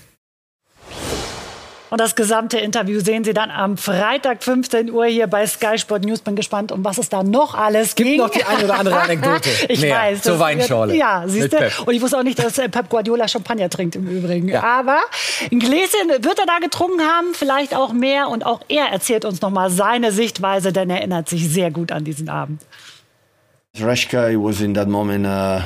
Und 1.94 2.02
das 2.02 2.16
gesamte 2.16 2.58
Interview 2.58 3.00
sehen 3.02 3.24
Sie 3.24 3.36
dann 3.36 3.52
am 3.52 3.78
Freitag 3.78 4.44
15 4.44 4.90
Uhr 4.90 5.06
hier 5.06 5.28
bei 5.28 5.46
Sky 5.46 5.78
Sport 5.78 6.06
News. 6.06 6.22
Bin 6.22 6.36
gespannt, 6.36 6.72
um 6.72 6.84
was 6.84 6.98
es 6.98 7.08
da 7.08 7.22
noch 7.22 7.54
alles 7.54 7.94
Gibt 7.94 8.10
ging. 8.10 8.18
noch 8.18 8.32
die 8.32 8.44
eine 8.44 8.64
oder 8.64 8.80
andere 8.80 9.00
Anekdote. 9.04 9.48
ich 9.70 9.80
Mehr 9.80 9.96
weiß. 9.96 10.24
Zur 10.24 10.40
Weinschorle. 10.40 10.96
Ja, 10.96 11.26
siehst 11.28 11.54
du. 11.54 11.58
Und 11.86 11.94
ich 11.94 12.02
wusste 12.02 12.18
auch 12.18 12.24
nicht, 12.24 12.40
dass 12.44 12.58
äh, 12.58 12.68
Pep 12.68 12.90
Guardiola 12.90 13.28
Champagner 13.28 13.70
trinkt 13.70 13.96
im 13.96 14.08
Übrigen. 14.08 14.50
Ja. 14.50 14.64
Aber 14.64 15.02
ein 15.52 15.60
Gläschen 15.60 16.10
wird 16.10 16.40
er 16.40 16.48
da 16.48 16.58
getrunken 16.60 17.02
haben, 17.02 17.28
vielleicht 17.34 17.76
auch 17.76 17.94
mehr. 17.94 18.28
Und 18.30 18.44
auch 18.44 18.62
er 18.70 18.86
erzählt 18.86 19.24
uns 19.24 19.42
nochmal 19.42 19.70
seine 19.70 20.12
Sichtweise, 20.12 20.74
denn 20.74 20.90
er 20.90 20.98
erinnert 20.98 21.30
sich 21.30 21.48
sehr 21.48 21.70
gut 21.70 21.92
an 21.92 22.04
diesen 22.04 22.28
Abend. 22.28 22.64
Rashka 23.80 24.30
was 24.34 24.62
in 24.62 24.74
that 24.74 24.88
moment 24.88 25.28
uh, 25.28 25.62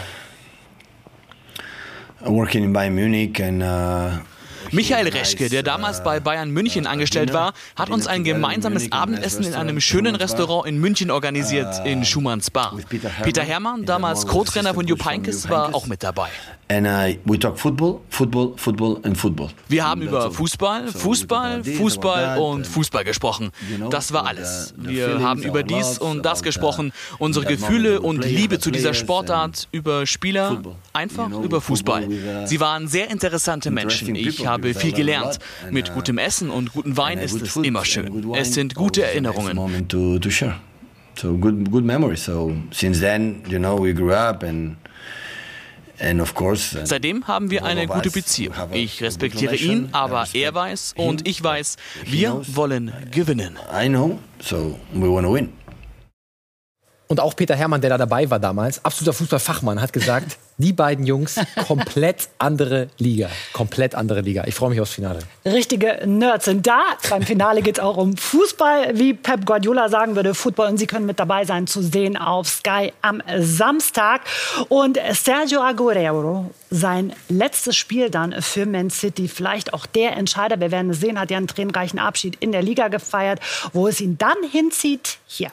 working 2.25 2.65
in 2.65 2.73
Bayern 2.73 2.95
Munich 2.95 3.41
and 3.41 3.63
uh, 3.63 4.19
Michael 4.71 5.07
Reschke, 5.09 5.49
der 5.49 5.63
damals 5.63 6.03
bei 6.03 6.19
Bayern 6.19 6.51
München 6.51 6.87
angestellt 6.87 7.33
war, 7.33 7.53
hat 7.75 7.89
uns 7.89 8.07
ein 8.07 8.23
gemeinsames 8.23 8.91
Abendessen 8.91 9.43
in 9.43 9.53
einem 9.53 9.79
schönen 9.79 10.15
Restaurant 10.15 10.67
in 10.67 10.79
München 10.79 11.11
organisiert, 11.11 11.85
in 11.85 12.03
Schumanns 12.05 12.51
Bar. 12.51 12.77
Peter 13.23 13.43
Hermann, 13.43 13.85
damals 13.85 14.25
Co-Trainer 14.27 14.73
von 14.73 14.87
Jupp 14.87 15.05
Heynckes, 15.05 15.49
war 15.49 15.73
auch 15.73 15.87
mit 15.87 16.03
dabei. 16.03 16.29
Uh. 16.69 16.77
Wir 19.69 19.85
haben 19.85 20.01
über 20.01 20.31
Fußball, 20.31 20.87
Fußball, 20.89 21.63
Fußball 21.63 22.39
und 22.39 22.67
Fußball 22.67 23.03
gesprochen. 23.05 23.51
Das 23.89 24.11
war 24.11 24.25
alles. 24.27 24.73
Wir 24.77 25.21
haben 25.21 25.43
über 25.43 25.63
dies 25.63 25.97
und 25.97 26.25
das 26.25 26.43
gesprochen, 26.43 26.91
unsere 27.19 27.45
Gefühle 27.45 28.01
und 28.01 28.25
Liebe 28.25 28.59
zu 28.59 28.71
dieser 28.71 28.93
Sportart, 28.93 29.69
über 29.71 30.05
Spieler, 30.05 30.61
einfach 30.91 31.31
über 31.31 31.61
Fußball. 31.61 32.07
Sie 32.45 32.59
waren 32.59 32.87
sehr 32.89 33.09
interessante 33.11 33.71
Menschen. 33.71 34.15
Ich 34.15 34.45
habe 34.45 34.56
viel 34.63 34.91
gelernt. 34.93 35.39
Mit 35.71 35.93
gutem 35.93 36.17
Essen 36.17 36.49
und 36.49 36.73
gutem 36.73 36.97
Wein 36.97 37.19
ist 37.19 37.41
es 37.41 37.55
immer 37.55 37.85
schön. 37.85 38.33
Es 38.35 38.53
sind 38.53 38.75
gute 38.75 39.03
Erinnerungen. 39.03 39.57
So 41.19 41.33
good, 41.35 41.71
good 41.71 41.83
memories. 41.83 42.25
So 42.25 42.53
since 42.71 42.99
then, 42.99 43.41
you 43.49 43.57
know, 43.57 43.81
we 43.83 43.91
grew 43.91 44.13
up 44.13 44.43
and 44.43 44.77
Uh, 45.99 46.55
Seitdem 46.83 47.27
haben 47.27 47.49
wir 47.49 47.65
eine 47.65 47.87
gute 47.87 48.11
Beziehung. 48.11 48.53
Ich 48.71 49.01
respektiere 49.01 49.55
ihn, 49.55 49.89
aber 49.93 50.27
er 50.33 50.53
weiß 50.53 50.93
und 50.95 51.27
ich 51.27 51.43
weiß, 51.43 51.77
wir 52.05 52.41
wollen 52.49 52.93
gewinnen. 53.11 53.57
I 53.73 53.87
know, 53.87 54.19
so 54.39 54.79
we 54.93 55.09
want 55.09 55.25
to 55.25 55.33
win. 55.33 55.49
Und 57.07 57.21
auch 57.21 57.35
Peter 57.35 57.55
Hermann, 57.55 57.79
der 57.79 57.91
da 57.91 57.97
dabei 57.97 58.29
war 58.29 58.39
damals, 58.39 58.83
absoluter 58.83 59.13
Fußballfachmann, 59.13 59.81
hat 59.81 59.93
gesagt, 59.93 60.37
die 60.57 60.73
beiden 60.73 61.05
Jungs, 61.05 61.35
komplett 61.67 62.27
andere 62.37 62.89
Liga. 62.97 63.29
Komplett 63.53 63.95
andere 63.95 64.21
Liga. 64.21 64.43
Ich 64.45 64.55
freue 64.55 64.71
mich 64.71 64.81
aufs 64.81 64.93
Finale. 64.93 65.19
Richtige 65.45 66.01
Nerds 66.05 66.45
sind 66.45 66.67
da. 66.67 66.81
Beim 67.09 67.21
Finale 67.21 67.61
geht 67.61 67.77
es 67.77 67.83
auch 67.83 67.95
um 67.95 68.17
Fußball, 68.17 68.97
wie 68.97 69.13
Pep 69.13 69.45
Guardiola 69.45 69.87
sagen 69.87 70.15
würde, 70.15 70.33
Football. 70.33 70.67
Und 70.69 70.77
Sie 70.77 70.87
können 70.87 71.05
mit 71.05 71.19
dabei 71.19 71.45
sein, 71.45 71.67
zu 71.67 71.81
sehen 71.81 72.17
auf 72.17 72.47
Sky 72.47 72.91
am 73.01 73.21
Samstag. 73.37 74.21
Und 74.67 74.99
Sergio 75.13 75.61
Aguero, 75.61 76.49
sein 76.69 77.13
letztes 77.29 77.77
Spiel 77.77 78.09
dann 78.09 78.41
für 78.41 78.65
Man 78.65 78.89
City, 78.89 79.27
vielleicht 79.27 79.73
auch 79.73 79.85
der 79.85 80.17
Entscheider. 80.17 80.59
Wir 80.59 80.71
werden 80.71 80.91
es 80.91 80.99
sehen, 80.99 81.19
hat 81.19 81.31
ja 81.31 81.37
einen 81.37 81.47
tränenreichen 81.47 81.99
Abschied 81.99 82.35
in 82.41 82.51
der 82.51 82.63
Liga 82.63 82.89
gefeiert. 82.89 83.39
Wo 83.71 83.87
es 83.87 84.01
ihn 84.01 84.17
dann 84.17 84.37
hinzieht, 84.51 85.19
hier. 85.27 85.51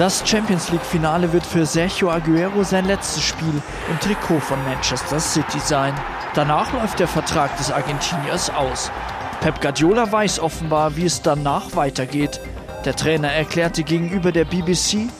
Das 0.00 0.26
Champions 0.26 0.70
League-Finale 0.70 1.30
wird 1.30 1.44
für 1.44 1.66
Sergio 1.66 2.10
Aguero 2.10 2.64
sein 2.64 2.86
letztes 2.86 3.22
Spiel 3.22 3.62
im 3.90 4.00
Trikot 4.00 4.40
von 4.40 4.58
Manchester 4.64 5.20
City 5.20 5.58
sein. 5.58 5.92
Danach 6.32 6.72
läuft 6.72 7.00
der 7.00 7.06
Vertrag 7.06 7.54
des 7.58 7.70
Argentiniers 7.70 8.48
aus. 8.48 8.90
Pep 9.42 9.60
Guardiola 9.60 10.10
weiß 10.10 10.40
offenbar, 10.40 10.96
wie 10.96 11.04
es 11.04 11.20
danach 11.20 11.76
weitergeht. 11.76 12.40
Der 12.86 12.96
Trainer 12.96 13.30
erklärte 13.30 13.82
gegenüber 13.82 14.32
der 14.32 14.46
BBC, 14.46 15.10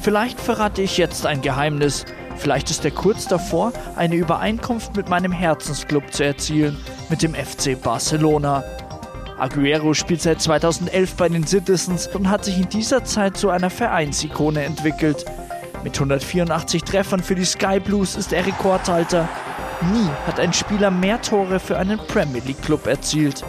vielleicht 0.00 0.40
verrate 0.40 0.82
ich 0.82 0.96
jetzt 0.96 1.26
ein 1.26 1.40
Geheimnis, 1.40 2.04
vielleicht 2.34 2.70
ist 2.70 2.84
er 2.84 2.90
kurz 2.90 3.28
davor, 3.28 3.72
eine 3.94 4.16
Übereinkunft 4.16 4.96
mit 4.96 5.08
meinem 5.08 5.30
Herzensclub 5.30 6.12
zu 6.12 6.24
erzielen, 6.24 6.76
mit 7.08 7.22
dem 7.22 7.36
FC 7.36 7.80
Barcelona. 7.80 8.64
Aguero 9.38 9.94
spielt 9.94 10.22
seit 10.22 10.40
2011 10.40 11.14
bei 11.14 11.28
den 11.28 11.46
Citizens 11.46 12.06
und 12.06 12.30
hat 12.30 12.44
sich 12.44 12.58
in 12.58 12.68
dieser 12.68 13.04
Zeit 13.04 13.36
zu 13.36 13.50
einer 13.50 13.70
Vereinsikone 13.70 14.64
entwickelt. 14.64 15.24
Mit 15.82 15.94
184 15.94 16.84
Treffern 16.84 17.22
für 17.22 17.34
die 17.34 17.44
Sky 17.44 17.80
Blues 17.80 18.16
ist 18.16 18.32
er 18.32 18.46
Rekordhalter. 18.46 19.28
Nie 19.92 20.08
hat 20.26 20.38
ein 20.38 20.52
Spieler 20.52 20.90
mehr 20.90 21.20
Tore 21.20 21.58
für 21.58 21.76
einen 21.76 21.98
Premier 21.98 22.42
League 22.46 22.62
Club 22.62 22.86
erzielt. 22.86 23.44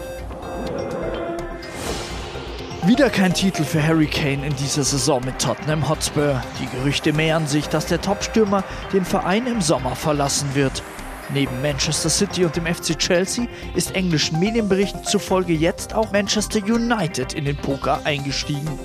Wieder 2.84 3.10
kein 3.10 3.34
Titel 3.34 3.64
für 3.64 3.82
Harry 3.82 4.06
Kane 4.06 4.46
in 4.46 4.54
dieser 4.56 4.84
Saison 4.84 5.20
mit 5.24 5.40
Tottenham 5.40 5.88
Hotspur. 5.88 6.40
Die 6.60 6.76
Gerüchte 6.76 7.12
mehren 7.12 7.46
sich, 7.46 7.68
dass 7.68 7.86
der 7.86 8.00
Topstürmer 8.00 8.62
den 8.92 9.04
Verein 9.04 9.46
im 9.46 9.60
Sommer 9.60 9.96
verlassen 9.96 10.54
wird. 10.54 10.82
Neben 11.30 11.60
Manchester 11.60 12.08
City 12.08 12.44
und 12.44 12.54
dem 12.54 12.66
FC 12.66 12.96
Chelsea 12.98 13.46
ist 13.74 13.94
englischen 13.94 14.38
Medienberichten 14.38 15.04
zufolge 15.04 15.52
jetzt 15.52 15.94
auch 15.94 16.12
Manchester 16.12 16.60
United 16.60 17.32
in 17.32 17.44
den 17.44 17.56
Poker 17.56 18.00
eingestiegen. 18.04 18.78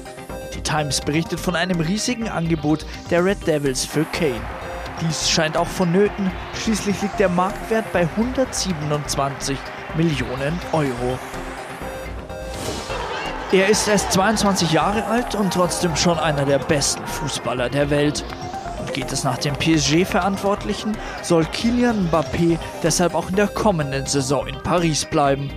Die 0.56 0.62
Times 0.62 1.02
berichtet 1.02 1.40
von 1.40 1.56
einem 1.56 1.80
riesigen 1.80 2.28
Angebot 2.28 2.86
der 3.12 3.24
Red 3.24 3.46
Devils 3.46 3.86
für 3.86 4.06
Kane. 4.06 4.42
Dies 5.02 5.30
scheint 5.30 5.56
auch 5.56 5.68
vonnöten, 5.68 6.32
schließlich 6.54 7.02
liegt 7.02 7.20
der 7.20 7.30
Marktwert 7.30 7.92
bei 7.94 8.08
127 8.18 9.58
Millionen 9.96 10.60
Euro. 10.72 11.18
Er 13.52 13.68
ist 13.68 13.88
erst 13.88 14.14
22 14.14 14.72
Jahre 14.72 15.06
alt 15.06 15.36
und 15.36 15.54
trotzdem 15.54 15.96
schon 15.96 16.18
einer 16.18 16.46
der 16.46 16.60
besten 16.60 17.06
Fußballer 17.06 17.70
der 17.70 17.90
Welt. 17.90 18.24
Geht 18.94 19.12
es 19.12 19.24
nach 19.24 19.38
dem 19.38 19.56
PSG-Verantwortlichen, 19.56 20.98
soll 21.24 21.46
Kylian 21.46 22.10
Mbappé 22.10 22.58
deshalb 22.84 23.16
auch 23.16 23.30
in 23.30 23.38
der 23.38 23.48
kommenden 23.48 24.06
Saison 24.06 24.48
in 24.48 24.62
Paris 24.64 25.06
bleiben. 25.06 25.50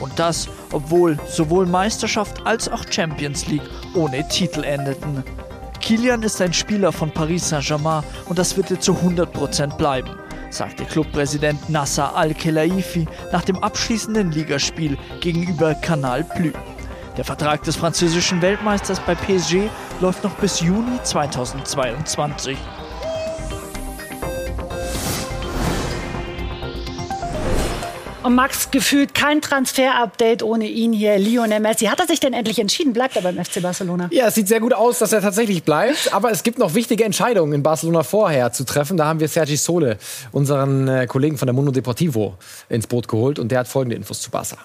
Und 0.00 0.18
das, 0.18 0.48
obwohl 0.72 1.18
sowohl 1.26 1.64
Meisterschaft 1.64 2.44
als 2.46 2.68
auch 2.68 2.84
Champions 2.90 3.46
League 3.46 3.62
ohne 3.94 4.26
Titel 4.28 4.64
endeten. 4.64 5.24
Kilian 5.80 6.22
ist 6.22 6.40
ein 6.40 6.52
Spieler 6.52 6.92
von 6.92 7.10
Paris 7.10 7.48
Saint-Germain 7.48 8.04
und 8.28 8.38
das 8.38 8.56
wird 8.56 8.70
er 8.70 8.80
zu 8.80 8.92
100% 8.92 9.76
bleiben, 9.76 10.10
sagte 10.50 10.84
Clubpräsident 10.84 11.68
Nasser 11.70 12.14
Al-Khelaifi 12.14 13.06
nach 13.32 13.42
dem 13.42 13.58
abschließenden 13.58 14.32
Ligaspiel 14.32 14.98
gegenüber 15.20 15.74
Canal 15.74 16.24
Plus. 16.24 16.52
Der 17.16 17.24
Vertrag 17.24 17.62
des 17.64 17.76
französischen 17.76 18.40
Weltmeisters 18.40 19.00
bei 19.00 19.14
PSG 19.14 19.68
läuft 20.00 20.24
noch 20.24 20.34
bis 20.36 20.60
Juni 20.60 21.02
2022. 21.02 22.56
Und 28.22 28.36
Max, 28.36 28.70
gefühlt 28.70 29.14
kein 29.14 29.40
Transfer-Update 29.40 30.44
ohne 30.44 30.68
ihn 30.68 30.92
hier, 30.92 31.18
Lionel 31.18 31.58
Messi. 31.58 31.86
Hat 31.86 31.98
er 31.98 32.06
sich 32.06 32.20
denn 32.20 32.32
endlich 32.32 32.60
entschieden? 32.60 32.92
Bleibt 32.92 33.16
er 33.16 33.22
beim 33.22 33.42
FC 33.44 33.60
Barcelona? 33.60 34.08
Ja, 34.12 34.28
es 34.28 34.36
sieht 34.36 34.46
sehr 34.46 34.60
gut 34.60 34.72
aus, 34.72 35.00
dass 35.00 35.12
er 35.12 35.20
tatsächlich 35.20 35.64
bleibt. 35.64 36.12
Aber 36.12 36.30
es 36.30 36.44
gibt 36.44 36.58
noch 36.58 36.74
wichtige 36.74 37.02
Entscheidungen 37.02 37.52
in 37.52 37.64
Barcelona 37.64 38.04
vorher 38.04 38.52
zu 38.52 38.64
treffen. 38.64 38.96
Da 38.96 39.06
haben 39.06 39.18
wir 39.18 39.26
Sergi 39.26 39.56
Sole, 39.56 39.98
unseren 40.30 40.86
äh, 40.86 41.06
Kollegen 41.08 41.36
von 41.36 41.46
der 41.46 41.52
Mundo 41.52 41.72
Deportivo, 41.72 42.34
ins 42.68 42.86
Boot 42.86 43.08
geholt. 43.08 43.40
Und 43.40 43.50
der 43.50 43.58
hat 43.58 43.66
folgende 43.66 43.96
Infos 43.96 44.20
zu 44.20 44.30
Barca. 44.30 44.56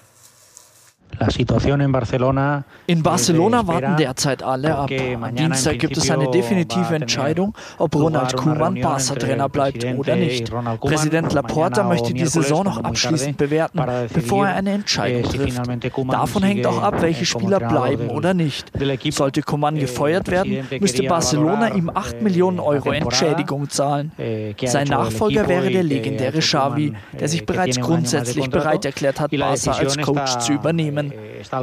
In 2.86 3.02
Barcelona 3.02 3.66
warten 3.66 3.96
derzeit 3.96 4.42
alle 4.42 4.74
ab. 4.76 4.90
Am 5.20 5.34
Dienstag 5.34 5.78
gibt 5.78 5.96
es 5.96 6.10
eine 6.10 6.30
definitive 6.30 6.94
Entscheidung, 6.94 7.54
ob 7.78 7.94
Ronald 7.94 8.36
Koeman 8.36 8.80
Barca-Trainer 8.80 9.48
bleibt 9.48 9.84
oder 9.84 10.16
nicht. 10.16 10.50
Präsident 10.80 11.32
Laporta 11.32 11.82
möchte 11.82 12.14
die 12.14 12.26
Saison 12.26 12.64
noch 12.64 12.82
abschließend 12.82 13.36
bewerten, 13.36 13.80
bevor 14.12 14.46
er 14.46 14.54
eine 14.54 14.72
Entscheidung 14.72 15.22
trifft. 15.30 15.62
Davon 16.10 16.42
hängt 16.42 16.66
auch 16.66 16.82
ab, 16.82 17.00
welche 17.00 17.24
Spieler 17.24 17.60
bleiben 17.60 18.10
oder 18.10 18.34
nicht. 18.34 18.72
Sollte 19.10 19.42
Koeman 19.42 19.76
eh, 19.76 19.80
gefeuert 19.80 20.30
werden, 20.30 20.66
müsste 20.80 21.02
Barcelona 21.04 21.74
ihm 21.74 21.90
8 21.92 22.14
eh, 22.14 22.22
Millionen 22.22 22.60
Euro 22.60 22.92
Entschädigung 22.92 23.68
zahlen. 23.68 24.12
Eh, 24.18 24.54
Sein 24.66 24.88
Nachfolger 24.88 25.48
wäre 25.48 25.70
der 25.70 25.82
legendäre 25.82 26.38
Xavi, 26.38 26.92
der 27.18 27.28
sich 27.28 27.44
bereits 27.44 27.80
grundsätzlich 27.80 28.48
bereit 28.50 28.84
erklärt 28.84 29.20
hat, 29.20 29.30
Barca 29.30 29.72
als 29.72 29.98
Coach 29.98 30.38
zu 30.38 30.52
übernehmen. 30.52 31.07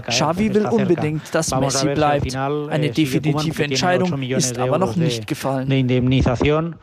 Xavi 0.07 0.53
will 0.53 0.65
unbedingt, 0.65 1.33
dass 1.33 1.51
Messi 1.51 1.87
bleibt. 1.87 2.35
Eine 2.35 2.89
definitive 2.89 3.63
Entscheidung 3.63 4.21
ist 4.21 4.57
aber 4.57 4.77
noch 4.77 4.95
nicht 4.95 5.27
gefallen. 5.27 6.75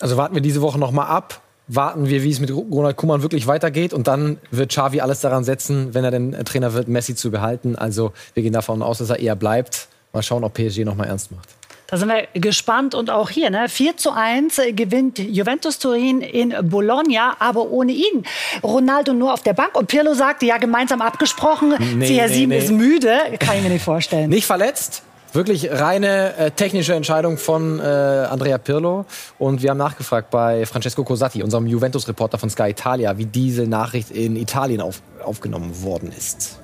Also 0.00 0.16
warten 0.16 0.34
wir 0.34 0.42
diese 0.42 0.60
Woche 0.60 0.78
noch 0.78 0.90
mal 0.90 1.06
ab. 1.06 1.40
Warten 1.66 2.08
wir, 2.08 2.22
wie 2.22 2.30
es 2.30 2.40
mit 2.40 2.50
Ronald 2.50 2.96
Koeman 2.96 3.22
wirklich 3.22 3.46
weitergeht. 3.46 3.94
Und 3.94 4.06
dann 4.06 4.38
wird 4.50 4.70
Xavi 4.70 5.00
alles 5.00 5.20
daran 5.20 5.44
setzen, 5.44 5.94
wenn 5.94 6.04
er 6.04 6.10
denn 6.10 6.32
Trainer 6.44 6.74
wird, 6.74 6.88
Messi 6.88 7.14
zu 7.14 7.30
behalten. 7.30 7.74
Also 7.76 8.12
wir 8.34 8.42
gehen 8.42 8.52
davon 8.52 8.82
aus, 8.82 8.98
dass 8.98 9.08
er 9.08 9.18
eher 9.18 9.36
bleibt. 9.36 9.88
Mal 10.12 10.22
schauen, 10.22 10.44
ob 10.44 10.54
PSG 10.54 10.80
noch 10.84 10.94
mal 10.94 11.06
ernst 11.06 11.32
macht. 11.32 11.48
Da 11.94 11.98
sind 11.98 12.08
wir 12.08 12.26
gespannt 12.40 12.96
und 12.96 13.08
auch 13.08 13.30
hier, 13.30 13.50
ne? 13.50 13.68
4 13.68 13.96
zu 13.96 14.10
1 14.10 14.60
gewinnt 14.72 15.20
Juventus 15.20 15.78
Turin 15.78 16.22
in 16.22 16.52
Bologna, 16.68 17.36
aber 17.38 17.70
ohne 17.70 17.92
ihn. 17.92 18.24
Ronaldo 18.64 19.12
nur 19.12 19.32
auf 19.32 19.44
der 19.44 19.52
Bank 19.52 19.76
und 19.76 19.86
Pirlo 19.86 20.12
sagte, 20.12 20.44
ja, 20.44 20.58
gemeinsam 20.58 21.00
abgesprochen, 21.02 21.76
nee, 21.94 22.04
CR7 22.04 22.30
nee, 22.30 22.46
nee. 22.46 22.58
ist 22.58 22.72
müde. 22.72 23.16
Kann 23.38 23.58
ich 23.58 23.62
mir 23.62 23.68
nicht 23.68 23.84
vorstellen. 23.84 24.28
Nicht 24.28 24.44
verletzt? 24.44 25.04
Wirklich 25.34 25.70
reine 25.70 26.36
äh, 26.36 26.50
technische 26.50 26.94
Entscheidung 26.94 27.38
von 27.38 27.78
äh, 27.78 27.82
Andrea 27.84 28.58
Pirlo. 28.58 29.06
Und 29.38 29.62
wir 29.62 29.70
haben 29.70 29.78
nachgefragt 29.78 30.30
bei 30.30 30.66
Francesco 30.66 31.04
Cosatti, 31.04 31.44
unserem 31.44 31.68
Juventus-Reporter 31.68 32.38
von 32.38 32.50
Sky 32.50 32.70
Italia, 32.70 33.18
wie 33.18 33.26
diese 33.26 33.68
Nachricht 33.68 34.10
in 34.10 34.34
Italien 34.34 34.80
auf, 34.80 35.00
aufgenommen 35.22 35.84
worden 35.84 36.10
ist. 36.10 36.58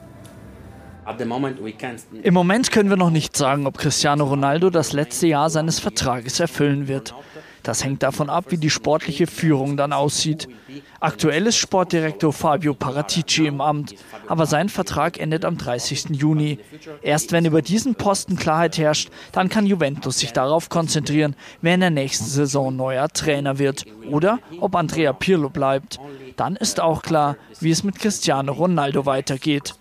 Im 2.23 2.35
Moment 2.35 2.71
können 2.71 2.91
wir 2.91 2.97
noch 2.97 3.11
nicht 3.11 3.37
sagen, 3.37 3.67
ob 3.67 3.79
Cristiano 3.79 4.25
Ronaldo 4.25 4.71
das 4.71 4.93
letzte 4.93 5.27
Jahr 5.27 5.51
seines 5.51 5.79
Vertrages 5.79 6.41
erfüllen 6.41 6.89
wird. 6.89 7.15
Das 7.63 7.85
hängt 7.85 8.03
davon 8.03 8.31
ab, 8.31 8.47
wie 8.49 8.57
die 8.57 8.71
sportliche 8.71 9.27
Führung 9.27 9.77
dann 9.77 9.93
aussieht. 9.93 10.49
Aktuell 10.99 11.47
ist 11.47 11.57
Sportdirektor 11.57 12.33
Fabio 12.33 12.75
Paratici 12.75 13.47
im 13.47 13.61
Amt, 13.61 13.95
aber 14.29 14.47
sein 14.47 14.69
Vertrag 14.69 15.19
endet 15.19 15.45
am 15.45 15.59
30. 15.59 16.11
Juni. 16.11 16.59
Erst 17.03 17.33
wenn 17.33 17.45
über 17.45 17.63
diesen 17.63 17.95
Posten 17.95 18.37
Klarheit 18.37 18.79
herrscht, 18.79 19.11
dann 19.33 19.49
kann 19.49 19.67
Juventus 19.67 20.19
sich 20.19 20.33
darauf 20.33 20.69
konzentrieren, 20.69 21.37
wer 21.61 21.75
in 21.75 21.81
der 21.81 21.91
nächsten 21.91 22.27
Saison 22.27 22.75
neuer 22.75 23.09
Trainer 23.09 23.59
wird 23.59 23.85
oder 24.11 24.39
ob 24.61 24.75
Andrea 24.75 25.13
Pirlo 25.13 25.51
bleibt. 25.51 25.99
Dann 26.37 26.57
ist 26.57 26.81
auch 26.81 27.03
klar, 27.03 27.37
wie 27.61 27.71
es 27.71 27.85
mit 27.85 27.99
Cristiano 27.99 28.53
Ronaldo 28.53 29.05
weitergeht. 29.05 29.75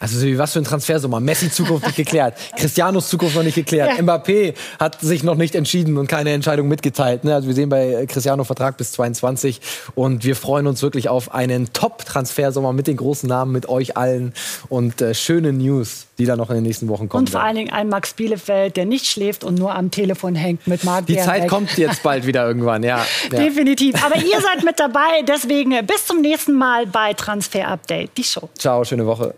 Also 0.00 0.26
was 0.38 0.52
für 0.52 0.60
ein 0.60 0.64
Transfersummer. 0.64 1.18
Messi 1.18 1.50
Zukunft 1.50 1.86
nicht 1.86 1.96
geklärt, 1.96 2.34
Cristianos 2.56 3.08
Zukunft 3.08 3.34
noch 3.34 3.42
nicht 3.42 3.56
geklärt, 3.56 3.96
ja. 3.96 4.02
Mbappé 4.02 4.54
hat 4.78 5.00
sich 5.00 5.24
noch 5.24 5.34
nicht 5.34 5.54
entschieden 5.54 5.96
und 5.96 6.06
keine 6.06 6.30
Entscheidung 6.30 6.68
mitgeteilt. 6.68 7.24
Ne? 7.24 7.34
Also 7.34 7.48
wir 7.48 7.54
sehen 7.54 7.68
bei 7.68 8.06
Cristiano 8.06 8.44
Vertrag 8.44 8.76
bis 8.76 8.92
22 8.92 9.60
und 9.94 10.24
wir 10.24 10.36
freuen 10.36 10.66
uns 10.66 10.82
wirklich 10.82 11.08
auf 11.08 11.34
einen 11.34 11.72
Top-Transfersommer 11.72 12.72
mit 12.72 12.86
den 12.86 12.96
großen 12.96 13.28
Namen, 13.28 13.52
mit 13.52 13.68
euch 13.68 13.96
allen 13.96 14.34
und 14.68 15.00
äh, 15.00 15.14
schöne 15.14 15.52
News, 15.52 16.06
die 16.18 16.26
da 16.26 16.36
noch 16.36 16.50
in 16.50 16.56
den 16.56 16.64
nächsten 16.64 16.88
Wochen 16.88 17.08
kommen. 17.08 17.24
Und 17.24 17.30
vor 17.30 17.42
allen 17.42 17.56
Dingen 17.56 17.72
ein 17.72 17.88
Max 17.88 18.14
Bielefeld, 18.14 18.76
der 18.76 18.86
nicht 18.86 19.06
schläft 19.06 19.42
und 19.42 19.58
nur 19.58 19.74
am 19.74 19.90
Telefon 19.90 20.36
hängt 20.36 20.66
mit 20.68 20.84
Marc 20.84 21.06
Die 21.06 21.16
Zeit 21.16 21.48
kommt 21.48 21.76
jetzt 21.76 22.04
bald 22.04 22.24
wieder 22.24 22.46
irgendwann, 22.46 22.84
ja. 22.84 23.04
ja. 23.32 23.38
Definitiv. 23.38 23.96
Aber 24.04 24.16
ihr 24.16 24.40
seid 24.40 24.64
mit 24.64 24.78
dabei, 24.78 25.22
deswegen 25.26 25.74
bis 25.86 26.06
zum 26.06 26.20
nächsten 26.20 26.54
Mal 26.54 26.86
bei 26.86 27.14
Transfer 27.14 27.66
Update, 27.66 28.16
die 28.16 28.24
Show. 28.24 28.48
Ciao, 28.56 28.84
schöne 28.84 29.04
Woche. 29.04 29.34